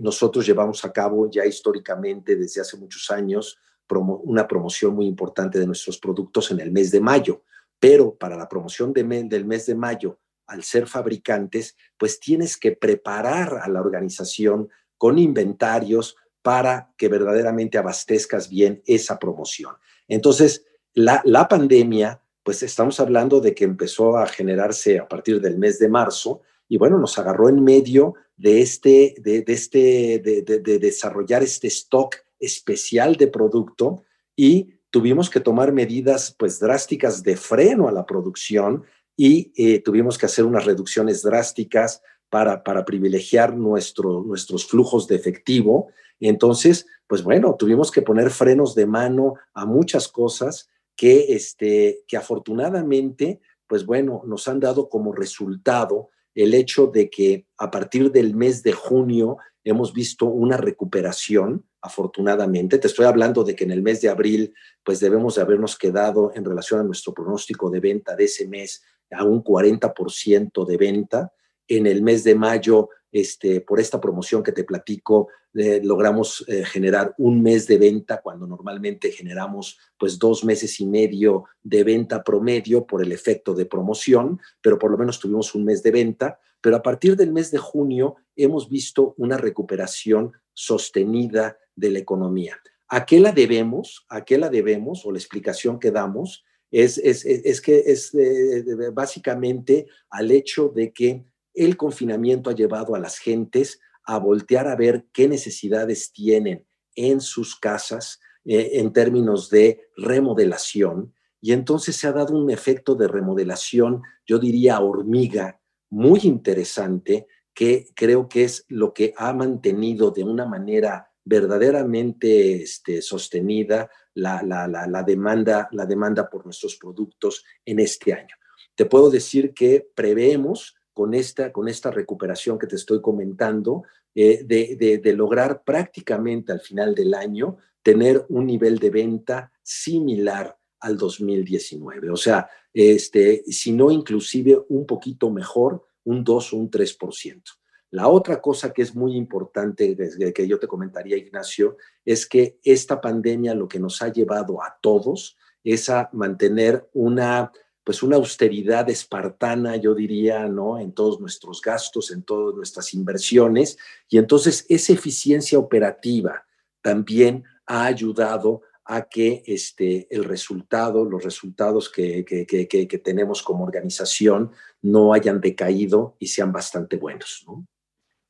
nosotros 0.00 0.46
llevamos 0.46 0.84
a 0.84 0.92
cabo 0.92 1.30
ya 1.30 1.46
históricamente 1.46 2.36
desde 2.36 2.60
hace 2.60 2.76
muchos 2.76 3.10
años 3.10 3.58
una 3.90 4.46
promoción 4.46 4.94
muy 4.94 5.06
importante 5.06 5.58
de 5.58 5.66
nuestros 5.66 5.98
productos 5.98 6.50
en 6.50 6.60
el 6.60 6.70
mes 6.70 6.90
de 6.90 7.00
mayo, 7.00 7.42
pero 7.80 8.14
para 8.14 8.36
la 8.36 8.48
promoción 8.48 8.92
del 8.92 9.44
mes 9.44 9.66
de 9.66 9.74
mayo, 9.74 10.18
al 10.46 10.64
ser 10.64 10.86
fabricantes, 10.86 11.76
pues 11.96 12.18
tienes 12.18 12.56
que 12.56 12.72
preparar 12.72 13.60
a 13.62 13.68
la 13.68 13.80
organización 13.80 14.68
con 14.96 15.18
inventarios 15.18 16.16
para 16.42 16.92
que 16.96 17.08
verdaderamente 17.08 17.78
abastezcas 17.78 18.48
bien 18.48 18.82
esa 18.86 19.18
promoción. 19.18 19.74
Entonces, 20.08 20.64
la, 20.94 21.46
pandemia, 21.48 22.22
pues 22.42 22.62
estamos 22.62 22.98
hablando 22.98 23.40
de 23.40 23.54
que 23.54 23.64
empezó 23.64 24.16
a 24.16 24.26
generarse 24.26 24.98
a 24.98 25.06
partir 25.06 25.40
del 25.40 25.58
mes 25.58 25.78
de 25.78 25.88
marzo 25.88 26.40
y 26.68 26.78
bueno, 26.78 26.98
nos 26.98 27.18
agarró 27.18 27.48
en 27.48 27.62
medio 27.62 28.14
de 28.36 28.62
este, 28.62 29.14
de, 29.18 29.44
este, 29.46 30.18
de 30.20 30.78
desarrollar 30.78 31.42
este 31.42 31.68
stock 31.68 32.16
especial 32.40 33.16
de 33.16 33.28
producto 33.28 34.04
y 34.36 34.74
tuvimos 34.90 35.30
que 35.30 35.40
tomar 35.40 35.72
medidas 35.72 36.34
pues 36.38 36.58
drásticas 36.60 37.22
de 37.22 37.36
freno 37.36 37.88
a 37.88 37.92
la 37.92 38.06
producción 38.06 38.84
y 39.16 39.52
eh, 39.56 39.80
tuvimos 39.80 40.16
que 40.16 40.26
hacer 40.26 40.44
unas 40.44 40.64
reducciones 40.64 41.22
drásticas 41.22 42.02
para, 42.30 42.62
para 42.62 42.84
privilegiar 42.84 43.56
nuestro, 43.56 44.22
nuestros 44.22 44.66
flujos 44.66 45.08
de 45.08 45.16
efectivo. 45.16 45.88
Entonces, 46.20 46.86
pues 47.06 47.22
bueno, 47.22 47.56
tuvimos 47.58 47.90
que 47.90 48.02
poner 48.02 48.30
frenos 48.30 48.74
de 48.74 48.86
mano 48.86 49.34
a 49.54 49.66
muchas 49.66 50.08
cosas 50.08 50.68
que, 50.94 51.32
este, 51.34 52.04
que 52.06 52.16
afortunadamente, 52.16 53.40
pues 53.66 53.86
bueno, 53.86 54.22
nos 54.26 54.46
han 54.46 54.60
dado 54.60 54.88
como 54.88 55.12
resultado 55.12 56.10
el 56.34 56.54
hecho 56.54 56.86
de 56.86 57.10
que 57.10 57.46
a 57.56 57.70
partir 57.70 58.12
del 58.12 58.36
mes 58.36 58.62
de 58.62 58.72
junio 58.72 59.38
hemos 59.70 59.92
visto 59.92 60.26
una 60.26 60.56
recuperación, 60.56 61.64
afortunadamente. 61.80 62.78
Te 62.78 62.86
estoy 62.86 63.06
hablando 63.06 63.44
de 63.44 63.54
que 63.54 63.64
en 63.64 63.70
el 63.70 63.82
mes 63.82 64.00
de 64.00 64.08
abril, 64.08 64.54
pues 64.82 65.00
debemos 65.00 65.34
de 65.34 65.42
habernos 65.42 65.76
quedado 65.76 66.32
en 66.34 66.44
relación 66.44 66.80
a 66.80 66.84
nuestro 66.84 67.12
pronóstico 67.12 67.70
de 67.70 67.80
venta 67.80 68.16
de 68.16 68.24
ese 68.24 68.46
mes 68.48 68.82
a 69.10 69.24
un 69.24 69.42
40% 69.42 70.66
de 70.66 70.76
venta. 70.76 71.32
En 71.68 71.86
el 71.86 72.02
mes 72.02 72.24
de 72.24 72.34
mayo, 72.34 72.88
este, 73.12 73.60
por 73.60 73.80
esta 73.80 74.00
promoción 74.00 74.42
que 74.42 74.52
te 74.52 74.64
platico, 74.64 75.28
eh, 75.54 75.80
logramos 75.82 76.44
eh, 76.46 76.64
generar 76.64 77.14
un 77.18 77.42
mes 77.42 77.66
de 77.66 77.78
venta 77.78 78.20
cuando 78.20 78.46
normalmente 78.46 79.10
generamos 79.10 79.78
pues 79.98 80.18
dos 80.18 80.44
meses 80.44 80.78
y 80.80 80.86
medio 80.86 81.44
de 81.62 81.84
venta 81.84 82.22
promedio 82.22 82.86
por 82.86 83.02
el 83.02 83.12
efecto 83.12 83.54
de 83.54 83.66
promoción, 83.66 84.38
pero 84.60 84.78
por 84.78 84.90
lo 84.90 84.98
menos 84.98 85.18
tuvimos 85.18 85.54
un 85.54 85.64
mes 85.64 85.82
de 85.82 85.90
venta. 85.90 86.38
Pero 86.60 86.76
a 86.76 86.82
partir 86.82 87.16
del 87.16 87.32
mes 87.32 87.50
de 87.50 87.58
junio 87.58 88.16
hemos 88.36 88.68
visto 88.68 89.14
una 89.16 89.36
recuperación 89.36 90.32
sostenida 90.52 91.56
de 91.74 91.90
la 91.90 92.00
economía. 92.00 92.58
¿A 92.88 93.06
qué 93.06 93.20
la 93.20 93.32
debemos? 93.32 94.06
¿A 94.08 94.24
qué 94.24 94.38
la 94.38 94.48
debemos? 94.48 95.06
O 95.06 95.12
la 95.12 95.18
explicación 95.18 95.78
que 95.78 95.90
damos 95.90 96.44
es, 96.70 96.98
es, 96.98 97.60
que 97.60 97.78
es 97.86 98.14
eh, 98.14 98.64
básicamente 98.92 99.86
al 100.10 100.30
hecho 100.30 100.68
de 100.68 100.92
que 100.92 101.24
el 101.64 101.76
confinamiento 101.76 102.50
ha 102.50 102.54
llevado 102.54 102.94
a 102.94 102.98
las 102.98 103.18
gentes 103.18 103.80
a 104.04 104.18
voltear 104.18 104.68
a 104.68 104.76
ver 104.76 105.06
qué 105.12 105.28
necesidades 105.28 106.12
tienen 106.12 106.66
en 106.94 107.20
sus 107.20 107.56
casas 107.56 108.20
eh, 108.44 108.70
en 108.74 108.92
términos 108.92 109.50
de 109.50 109.88
remodelación. 109.96 111.14
Y 111.40 111.52
entonces 111.52 111.96
se 111.96 112.06
ha 112.06 112.12
dado 112.12 112.36
un 112.36 112.50
efecto 112.50 112.94
de 112.94 113.06
remodelación, 113.06 114.02
yo 114.26 114.38
diría 114.38 114.80
hormiga, 114.80 115.60
muy 115.90 116.20
interesante, 116.24 117.26
que 117.54 117.88
creo 117.94 118.28
que 118.28 118.44
es 118.44 118.64
lo 118.68 118.94
que 118.94 119.12
ha 119.16 119.32
mantenido 119.32 120.10
de 120.10 120.24
una 120.24 120.46
manera 120.46 121.10
verdaderamente 121.24 122.62
este, 122.62 123.02
sostenida 123.02 123.90
la, 124.14 124.42
la, 124.42 125.02
demanda, 125.02 125.68
la 125.72 125.84
demanda 125.84 126.30
por 126.30 126.44
nuestros 126.44 126.76
productos 126.76 127.44
en 127.64 127.80
este 127.80 128.12
año. 128.14 128.34
Te 128.74 128.86
puedo 128.86 129.10
decir 129.10 129.52
que 129.52 129.90
preveemos 129.94 130.77
con 130.98 131.14
esta, 131.14 131.52
con 131.52 131.68
esta 131.68 131.92
recuperación 131.92 132.58
que 132.58 132.66
te 132.66 132.74
estoy 132.74 133.00
comentando, 133.00 133.84
eh, 134.16 134.42
de, 134.44 134.98
de, 135.00 135.12
lograr 135.12 135.62
prácticamente 135.62 136.50
al 136.50 136.58
final 136.58 136.92
del 136.92 137.14
año 137.14 137.58
tener 137.84 138.26
un 138.30 138.46
nivel 138.46 138.80
de 138.80 138.90
venta 138.90 139.52
similar 139.62 140.58
al 140.80 140.96
2019. 140.96 142.10
O 142.10 142.16
sea, 142.16 142.50
este, 142.74 143.44
si 143.46 143.70
no 143.70 143.92
inclusive 143.92 144.60
un 144.70 144.86
poquito 144.86 145.30
mejor, 145.30 145.86
un 146.02 146.24
2 146.24 146.52
o 146.52 146.56
un 146.56 146.68
3%. 146.68 147.42
La 147.90 148.08
otra 148.08 148.40
cosa 148.40 148.72
que 148.72 148.82
es 148.82 148.92
muy 148.92 149.14
importante, 149.14 149.96
que 150.34 150.48
yo 150.48 150.58
te 150.58 150.66
comentaría, 150.66 151.16
Ignacio, 151.16 151.76
es 152.04 152.26
que 152.26 152.58
esta 152.64 153.00
pandemia 153.00 153.54
lo 153.54 153.68
que 153.68 153.78
nos 153.78 154.02
ha 154.02 154.10
llevado 154.10 154.60
a 154.64 154.76
todos 154.82 155.36
es 155.62 155.90
a 155.90 156.10
mantener 156.12 156.88
una 156.92 157.52
pues 157.88 158.02
una 158.02 158.16
austeridad 158.16 158.90
espartana, 158.90 159.76
yo 159.76 159.94
diría, 159.94 160.46
¿no? 160.46 160.78
En 160.78 160.92
todos 160.92 161.18
nuestros 161.20 161.62
gastos, 161.62 162.10
en 162.10 162.22
todas 162.22 162.54
nuestras 162.54 162.92
inversiones. 162.92 163.78
Y 164.10 164.18
entonces 164.18 164.66
esa 164.68 164.92
eficiencia 164.92 165.58
operativa 165.58 166.44
también 166.82 167.44
ha 167.64 167.86
ayudado 167.86 168.60
a 168.84 169.08
que 169.08 169.42
este, 169.46 170.06
el 170.10 170.24
resultado, 170.24 171.06
los 171.06 171.24
resultados 171.24 171.88
que, 171.88 172.26
que, 172.26 172.46
que, 172.46 172.98
tenemos 172.98 173.42
como 173.42 173.64
organización 173.64 174.50
no 174.82 175.14
hayan 175.14 175.40
decaído 175.40 176.14
y 176.18 176.26
sean 176.26 176.52
bastante 176.52 176.98
buenos, 176.98 177.42
¿no? 177.46 177.64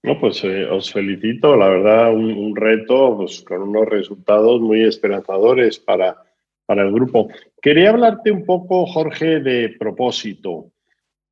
No, 0.05 0.21
pues 0.21 0.45
eh, 0.45 0.67
os 0.67 0.93
felicito, 0.93 1.57
la 1.57 1.69
verdad, 1.69 2.15
un, 2.15 2.55
reto 2.55 3.17
pues, 3.17 3.43
con 3.43 3.63
unos 3.63 3.87
resultados 3.89 4.61
muy 4.61 4.85
esperanzadores 4.85 5.81
para, 5.81 6.23
para 6.69 6.83
el 6.83 6.93
grupo. 6.93 7.29
Quería 7.63 7.89
hablarte 7.89 8.31
un 8.31 8.45
poco, 8.45 8.85
Jorge, 8.85 9.41
de 9.41 9.75
propósito. 9.79 10.67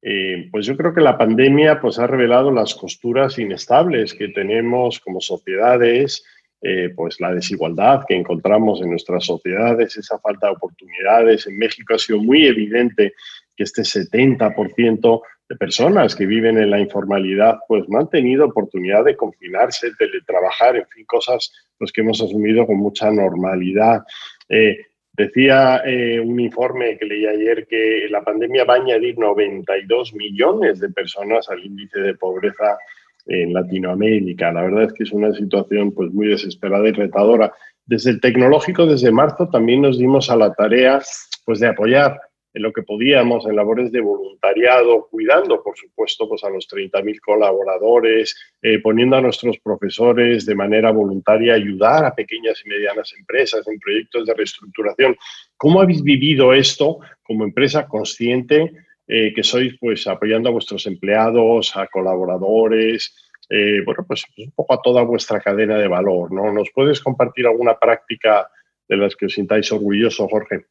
Eh, 0.00 0.48
pues 0.50 0.64
yo 0.64 0.78
creo 0.78 0.94
que 0.94 1.02
la 1.02 1.18
pandemia 1.18 1.78
pues, 1.78 1.98
ha 1.98 2.06
revelado 2.06 2.50
las 2.50 2.74
costuras 2.74 3.38
inestables 3.38 4.14
que 4.14 4.28
tenemos 4.28 4.98
como 4.98 5.20
sociedades, 5.20 6.24
eh, 6.62 6.88
pues 6.96 7.20
la 7.20 7.34
desigualdad 7.34 8.04
que 8.08 8.14
encontramos 8.14 8.80
en 8.80 8.88
nuestras 8.88 9.26
sociedades, 9.26 9.98
esa 9.98 10.18
falta 10.20 10.46
de 10.46 10.54
oportunidades. 10.54 11.46
En 11.46 11.58
México 11.58 11.92
ha 11.92 11.98
sido 11.98 12.18
muy 12.18 12.46
evidente 12.46 13.12
que 13.54 13.64
este 13.64 13.82
70% 13.82 15.20
de 15.50 15.56
personas 15.56 16.16
que 16.16 16.24
viven 16.24 16.56
en 16.56 16.70
la 16.70 16.80
informalidad 16.80 17.58
pues 17.68 17.86
no 17.90 17.98
han 17.98 18.08
tenido 18.08 18.46
oportunidad 18.46 19.04
de 19.04 19.16
confinarse, 19.16 19.90
teletrabajar, 19.98 20.76
en 20.76 20.88
fin, 20.88 21.04
cosas 21.04 21.52
pues, 21.76 21.92
que 21.92 22.00
hemos 22.00 22.22
asumido 22.22 22.66
con 22.66 22.78
mucha 22.78 23.10
normalidad. 23.10 24.02
Eh, 24.48 24.78
Decía 25.16 25.82
eh, 25.86 26.20
un 26.20 26.38
informe 26.38 26.98
que 26.98 27.06
leí 27.06 27.26
ayer 27.26 27.66
que 27.66 28.06
la 28.10 28.22
pandemia 28.22 28.64
va 28.64 28.74
a 28.74 28.82
añadir 28.82 29.18
92 29.18 30.14
millones 30.14 30.78
de 30.78 30.90
personas 30.90 31.48
al 31.48 31.64
índice 31.64 32.00
de 32.00 32.14
pobreza 32.14 32.76
en 33.24 33.54
Latinoamérica. 33.54 34.52
La 34.52 34.62
verdad 34.62 34.84
es 34.84 34.92
que 34.92 35.04
es 35.04 35.12
una 35.12 35.32
situación 35.32 35.92
pues, 35.92 36.12
muy 36.12 36.28
desesperada 36.28 36.86
y 36.86 36.92
retadora. 36.92 37.52
Desde 37.86 38.10
el 38.10 38.20
tecnológico, 38.20 38.84
desde 38.84 39.10
marzo, 39.10 39.48
también 39.48 39.80
nos 39.80 39.98
dimos 39.98 40.28
a 40.30 40.36
la 40.36 40.52
tarea 40.52 41.00
pues, 41.46 41.60
de 41.60 41.68
apoyar 41.68 42.20
en 42.56 42.62
lo 42.62 42.72
que 42.72 42.82
podíamos, 42.82 43.44
en 43.44 43.54
labores 43.54 43.92
de 43.92 44.00
voluntariado, 44.00 45.08
cuidando, 45.10 45.62
por 45.62 45.76
supuesto, 45.76 46.26
pues 46.26 46.42
a 46.42 46.48
los 46.48 46.66
30.000 46.66 47.20
colaboradores, 47.20 48.34
eh, 48.62 48.78
poniendo 48.78 49.16
a 49.16 49.20
nuestros 49.20 49.58
profesores 49.58 50.46
de 50.46 50.54
manera 50.54 50.90
voluntaria 50.90 51.52
a 51.52 51.56
ayudar 51.56 52.06
a 52.06 52.14
pequeñas 52.14 52.62
y 52.64 52.70
medianas 52.70 53.12
empresas 53.12 53.68
en 53.68 53.78
proyectos 53.78 54.24
de 54.24 54.32
reestructuración. 54.32 55.14
¿Cómo 55.58 55.82
habéis 55.82 56.02
vivido 56.02 56.54
esto 56.54 57.00
como 57.22 57.44
empresa 57.44 57.86
consciente 57.86 58.72
eh, 59.06 59.34
que 59.34 59.42
sois 59.42 59.76
pues 59.78 60.06
apoyando 60.06 60.48
a 60.48 60.52
vuestros 60.52 60.86
empleados, 60.86 61.76
a 61.76 61.86
colaboradores, 61.88 63.14
eh, 63.50 63.82
bueno, 63.84 64.02
pues 64.08 64.24
un 64.38 64.50
poco 64.52 64.72
a 64.72 64.80
toda 64.80 65.02
vuestra 65.02 65.40
cadena 65.40 65.76
de 65.76 65.88
valor, 65.88 66.32
¿no? 66.32 66.50
¿Nos 66.50 66.70
puedes 66.74 67.02
compartir 67.02 67.46
alguna 67.46 67.78
práctica 67.78 68.48
de 68.88 68.96
las 68.96 69.14
que 69.14 69.26
os 69.26 69.34
sintáis 69.34 69.70
orgulloso, 69.70 70.26
Jorge? 70.26 70.64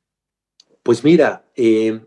Pues 0.85 1.03
mira, 1.03 1.43
eh, 1.55 1.99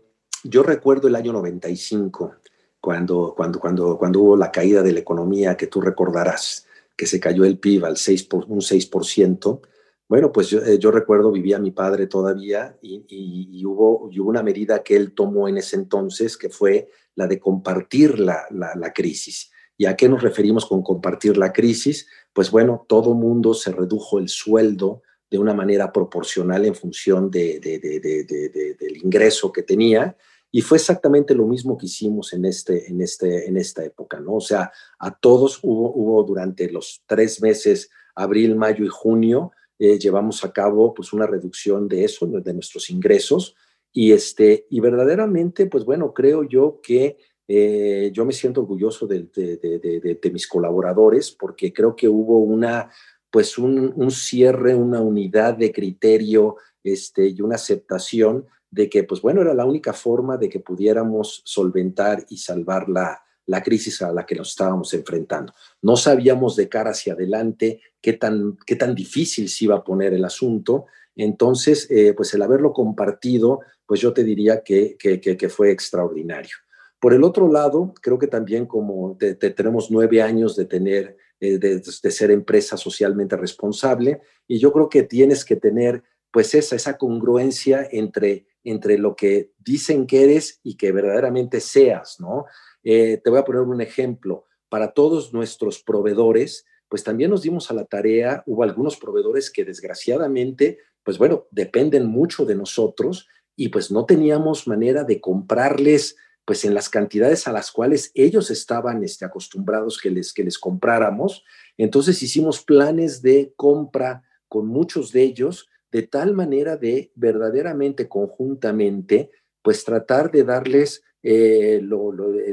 yo 0.45 0.63
recuerdo 0.63 1.09
el 1.09 1.17
año 1.17 1.33
95, 1.33 2.35
cuando, 2.79 3.33
cuando, 3.35 3.59
cuando, 3.59 3.97
cuando 3.97 4.21
hubo 4.21 4.37
la 4.37 4.53
caída 4.53 4.81
de 4.81 4.93
la 4.93 5.01
economía 5.01 5.57
que 5.57 5.67
tú 5.67 5.81
recordarás, 5.81 6.65
que 6.95 7.05
se 7.05 7.19
cayó 7.19 7.43
el 7.43 7.59
PIB 7.59 7.83
al 7.83 7.97
6 7.97 8.23
por, 8.23 8.45
un 8.45 8.61
6%, 8.61 9.59
bueno, 10.07 10.31
pues 10.31 10.47
yo, 10.47 10.59
eh, 10.59 10.79
recuerdo, 10.93 11.29
vivía 11.29 11.59
mi 11.59 11.71
padre 11.71 12.07
todavía 12.07 12.77
y, 12.81 13.65
hubo, 13.65 14.09
una 14.23 14.43
medida 14.43 14.81
que 14.81 14.95
él 14.95 15.13
tomó 15.13 15.49
en 15.49 15.57
ese 15.57 15.75
entonces 15.75 16.37
que 16.37 16.47
fue 16.47 16.89
la 17.15 17.27
de 17.27 17.37
compartir 17.37 18.17
la, 18.17 18.47
crisis. 18.95 19.51
¿Y 19.75 19.87
a 19.87 19.97
qué 19.97 20.07
nos 20.07 20.23
referimos 20.23 20.65
con 20.65 20.83
compartir 20.83 21.35
la 21.35 21.51
crisis? 21.51 22.07
Pues 22.31 22.49
bueno, 22.49 22.85
todo 22.87 23.13
mundo 23.13 23.53
se 23.53 23.73
redujo 23.73 24.19
el 24.19 24.29
sueldo 24.29 25.01
de 25.29 25.37
una 25.37 25.53
manera 25.53 25.91
proporcional 25.91 26.65
en 26.65 26.75
función 26.75 27.29
de, 27.29 27.59
del 27.59 28.97
ingreso 28.97 29.51
que 29.51 29.63
tenía. 29.63 30.15
Y 30.51 30.61
fue 30.61 30.77
exactamente 30.77 31.35
lo 31.35 31.45
mismo 31.45 31.77
que 31.77 31.85
hicimos 31.85 32.33
en, 32.33 32.45
este, 32.45 32.89
en, 32.89 33.01
este, 33.01 33.47
en 33.47 33.57
esta 33.57 33.83
época, 33.83 34.19
¿no? 34.19 34.35
O 34.35 34.41
sea, 34.41 34.71
a 34.97 35.15
todos 35.15 35.59
hubo, 35.61 35.93
hubo 35.93 36.23
durante 36.23 36.71
los 36.71 37.03
tres 37.05 37.39
meses, 37.41 37.91
abril, 38.15 38.55
mayo 38.55 38.83
y 38.83 38.87
junio, 38.87 39.51
eh, 39.77 39.97
llevamos 39.97 40.43
a 40.43 40.51
cabo 40.51 40.93
pues 40.93 41.13
una 41.13 41.25
reducción 41.25 41.87
de 41.87 42.03
eso, 42.03 42.25
de 42.25 42.53
nuestros 42.53 42.89
ingresos. 42.89 43.55
Y, 43.93 44.11
este, 44.11 44.67
y 44.69 44.79
verdaderamente, 44.81 45.67
pues 45.67 45.85
bueno, 45.85 46.13
creo 46.13 46.43
yo 46.43 46.79
que 46.81 47.17
eh, 47.47 48.11
yo 48.13 48.25
me 48.25 48.33
siento 48.33 48.61
orgulloso 48.61 49.07
de, 49.07 49.23
de, 49.33 50.31
mis 50.31 50.47
colaboradores 50.47 51.31
porque 51.31 51.73
creo 51.73 51.95
que 51.95 52.07
hubo 52.07 52.37
una, 52.39 52.91
pues 53.31 53.57
un, 53.57 53.93
un, 53.95 54.11
cierre, 54.11 54.75
una 54.75 55.01
unidad 55.01 55.55
de 55.55 55.71
criterio 55.71 56.57
este, 56.83 57.27
y 57.27 57.41
una 57.41 57.55
aceptación 57.55 58.45
de 58.71 58.89
que, 58.89 59.03
pues 59.03 59.21
bueno, 59.21 59.41
era 59.41 59.53
la 59.53 59.65
única 59.65 59.93
forma 59.93 60.37
de 60.37 60.49
que 60.49 60.59
pudiéramos 60.59 61.41
solventar 61.45 62.25
y 62.29 62.37
salvar 62.37 62.87
la, 62.87 63.23
la 63.49 63.63
crisis 63.63 64.01
a 64.03 64.11
la 64.11 64.27
que 64.27 64.35
nos 64.35 64.49
estábamos 64.49 64.93
enfrentando. 64.93 65.53
No 65.81 65.97
sabíamos 65.97 66.55
de 66.55 66.69
cara 66.69 66.91
hacia 66.91 67.13
adelante 67.13 67.81
qué 67.99 68.13
tan, 68.13 68.57
qué 68.63 68.75
tan 68.75 68.93
difícil 68.93 69.49
se 69.49 69.65
iba 69.65 69.75
a 69.75 69.83
poner 69.83 70.13
el 70.13 70.23
asunto. 70.23 70.85
Entonces, 71.15 71.89
eh, 71.89 72.13
pues 72.13 72.31
el 72.35 72.43
haberlo 72.43 72.73
compartido, 72.73 73.61
pues 73.87 74.01
yo 74.01 74.13
te 74.13 74.23
diría 74.23 74.61
que, 74.61 74.97
que, 74.97 75.49
fue 75.49 75.71
extraordinario. 75.71 76.55
Por 76.99 77.13
el 77.15 77.23
otro 77.23 77.51
lado, 77.51 77.93
creo 78.01 78.19
que 78.19 78.27
también 78.27 78.67
como 78.67 79.17
tenemos 79.17 79.89
nueve 79.89 80.21
años 80.21 80.55
de 80.55 80.65
tener, 80.65 81.17
eh, 81.39 81.57
de, 81.57 81.81
ser 81.83 82.31
empresa 82.31 82.77
socialmente 82.77 83.37
responsable, 83.37 84.21
y 84.47 84.59
yo 84.59 84.71
creo 84.71 84.89
que 84.89 85.03
tienes 85.03 85.45
que 85.45 85.55
tener 85.55 86.03
pues 86.31 86.53
esa, 86.53 86.75
esa 86.75 86.97
congruencia 86.97 87.87
entre, 87.91 88.45
entre 88.63 88.97
lo 88.97 89.15
que 89.15 89.51
dicen 89.57 90.05
que 90.05 90.23
eres 90.23 90.59
y 90.63 90.75
que 90.75 90.91
verdaderamente 90.91 91.59
seas, 91.59 92.19
¿no? 92.19 92.45
Eh, 92.83 93.19
te 93.23 93.29
voy 93.29 93.39
a 93.39 93.45
poner 93.45 93.61
un 93.61 93.81
ejemplo. 93.81 94.45
Para 94.69 94.91
todos 94.91 95.33
nuestros 95.33 95.81
proveedores, 95.81 96.65
pues 96.87 97.03
también 97.03 97.29
nos 97.29 97.43
dimos 97.43 97.69
a 97.71 97.73
la 97.73 97.85
tarea, 97.85 98.43
hubo 98.45 98.63
algunos 98.63 98.97
proveedores 98.97 99.49
que 99.51 99.65
desgraciadamente, 99.65 100.79
pues 101.03 101.17
bueno, 101.17 101.47
dependen 101.51 102.07
mucho 102.07 102.45
de 102.45 102.55
nosotros 102.55 103.27
y 103.55 103.69
pues 103.69 103.91
no 103.91 104.05
teníamos 104.05 104.67
manera 104.67 105.03
de 105.03 105.19
comprarles 105.19 106.15
pues 106.49 106.65
en 106.65 106.73
las 106.73 106.89
cantidades 106.89 107.47
a 107.47 107.51
las 107.51 107.71
cuales 107.71 108.09
ellos 108.15 108.49
estaban 108.49 109.03
este, 109.03 109.23
acostumbrados 109.23 109.99
que 110.01 110.09
les, 110.09 110.33
que 110.33 110.43
les 110.43 110.57
compráramos. 110.57 111.43
Entonces 111.77 112.23
hicimos 112.23 112.63
planes 112.63 113.21
de 113.21 113.53
compra 113.55 114.23
con 114.47 114.65
muchos 114.65 115.11
de 115.11 115.21
ellos 115.21 115.69
de 115.91 116.01
tal 116.01 116.33
manera 116.33 116.75
de 116.75 117.11
verdaderamente 117.13 118.07
conjuntamente 118.09 119.29
pues 119.61 119.83
tratar 119.83 120.31
de 120.31 120.43
darles 120.43 121.03
eh, 121.21 121.83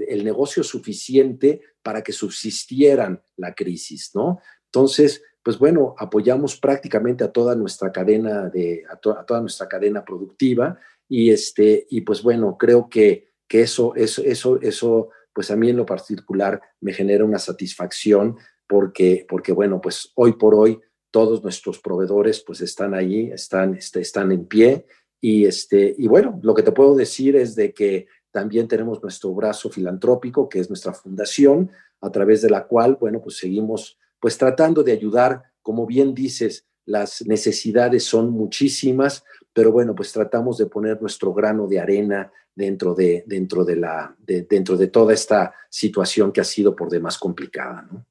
el 0.09 0.25
negocio 0.25 0.62
suficiente 0.62 1.62
para 1.83 2.03
que 2.03 2.12
subsistieran 2.12 3.23
la 3.38 3.55
crisis, 3.55 4.11
¿no? 4.15 4.41
Entonces, 4.67 5.23
pues 5.43 5.59
bueno, 5.59 5.95
apoyamos 5.97 6.61
prácticamente 6.61 7.25
a 7.25 7.33
toda 7.33 7.55
nuestra 7.55 7.91
cadena 7.91 8.50
de, 8.50 8.85
a, 8.91 8.97
toda 8.97 9.41
nuestra 9.41 9.67
cadena 9.67 10.05
productiva 10.05 10.79
y 11.09 11.31
este, 11.31 11.87
y 11.88 12.03
pues 12.03 12.23
bueno, 12.23 12.59
creo 12.59 12.91
que, 12.91 13.36
que 13.49 13.62
eso, 13.62 13.95
eso, 13.95 14.23
eso, 14.25 14.61
eso, 14.61 15.11
pues 15.33 15.50
a 15.50 15.57
mí 15.57 15.71
en 15.71 15.76
lo 15.76 15.87
particular 15.87 16.61
me 16.81 16.93
genera 16.93 17.25
una 17.25 17.38
satisfacción 17.38 18.37
porque, 18.67 19.26
porque 19.29 19.53
bueno, 19.53 19.81
pues 19.81 20.12
hoy 20.15 20.33
por 20.33 20.55
hoy 20.55 20.81
todos 21.11 21.43
nuestros 21.43 21.79
proveedores 21.79 22.43
pues 22.47 22.61
están 22.61 22.95
allí, 22.95 23.31
están, 23.31 23.75
este, 23.75 24.00
están 24.00 24.33
en 24.33 24.47
pie 24.47 24.87
y 25.21 25.47
este, 25.47 25.95
y 25.97 26.09
bueno, 26.09 26.38
lo 26.43 26.55
que 26.55 26.62
te 26.62 26.73
puedo 26.73 26.95
decir 26.95 27.37
es 27.37 27.55
de 27.55 27.73
que 27.73 28.07
también 28.31 28.69
tenemos 28.69 29.03
nuestro 29.03 29.33
brazo 29.33 29.71
filantrópico, 29.71 30.49
que 30.49 30.61
es 30.61 30.69
nuestra 30.69 30.93
fundación, 30.93 31.71
a 32.00 32.11
través 32.11 32.43
de 32.43 32.50
la 32.50 32.67
cual, 32.67 32.97
bueno, 33.00 33.21
pues 33.23 33.39
seguimos 33.39 33.99
pues 34.21 34.37
tratando 34.37 34.82
de 34.82 34.93
ayudar, 34.93 35.43
como 35.63 35.87
bien 35.87 36.15
dices, 36.15 36.67
las 36.85 37.26
necesidades 37.26 38.04
son 38.04 38.30
muchísimas, 38.30 39.25
pero 39.52 39.73
bueno, 39.73 39.95
pues 39.95 40.13
tratamos 40.13 40.59
de 40.59 40.67
poner 40.67 41.00
nuestro 41.00 41.32
grano 41.32 41.67
de 41.67 41.80
arena 41.80 42.32
dentro 42.56 42.95
de, 42.95 43.23
dentro 43.26 43.64
de, 43.64 43.76
la, 43.76 44.16
dentro 44.26 44.76
de 44.76 44.88
toda 44.88 45.14
esta 45.14 45.54
situación 45.69 46.32
que 46.32 46.40
ha 46.40 46.45
sido 46.45 46.75
por 46.75 46.88
demás 46.88 47.19
complicada. 47.19 47.86
¿no? 47.92 48.04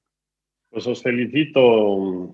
Pues 0.69 0.87
os 0.87 1.01
felicito. 1.01 2.33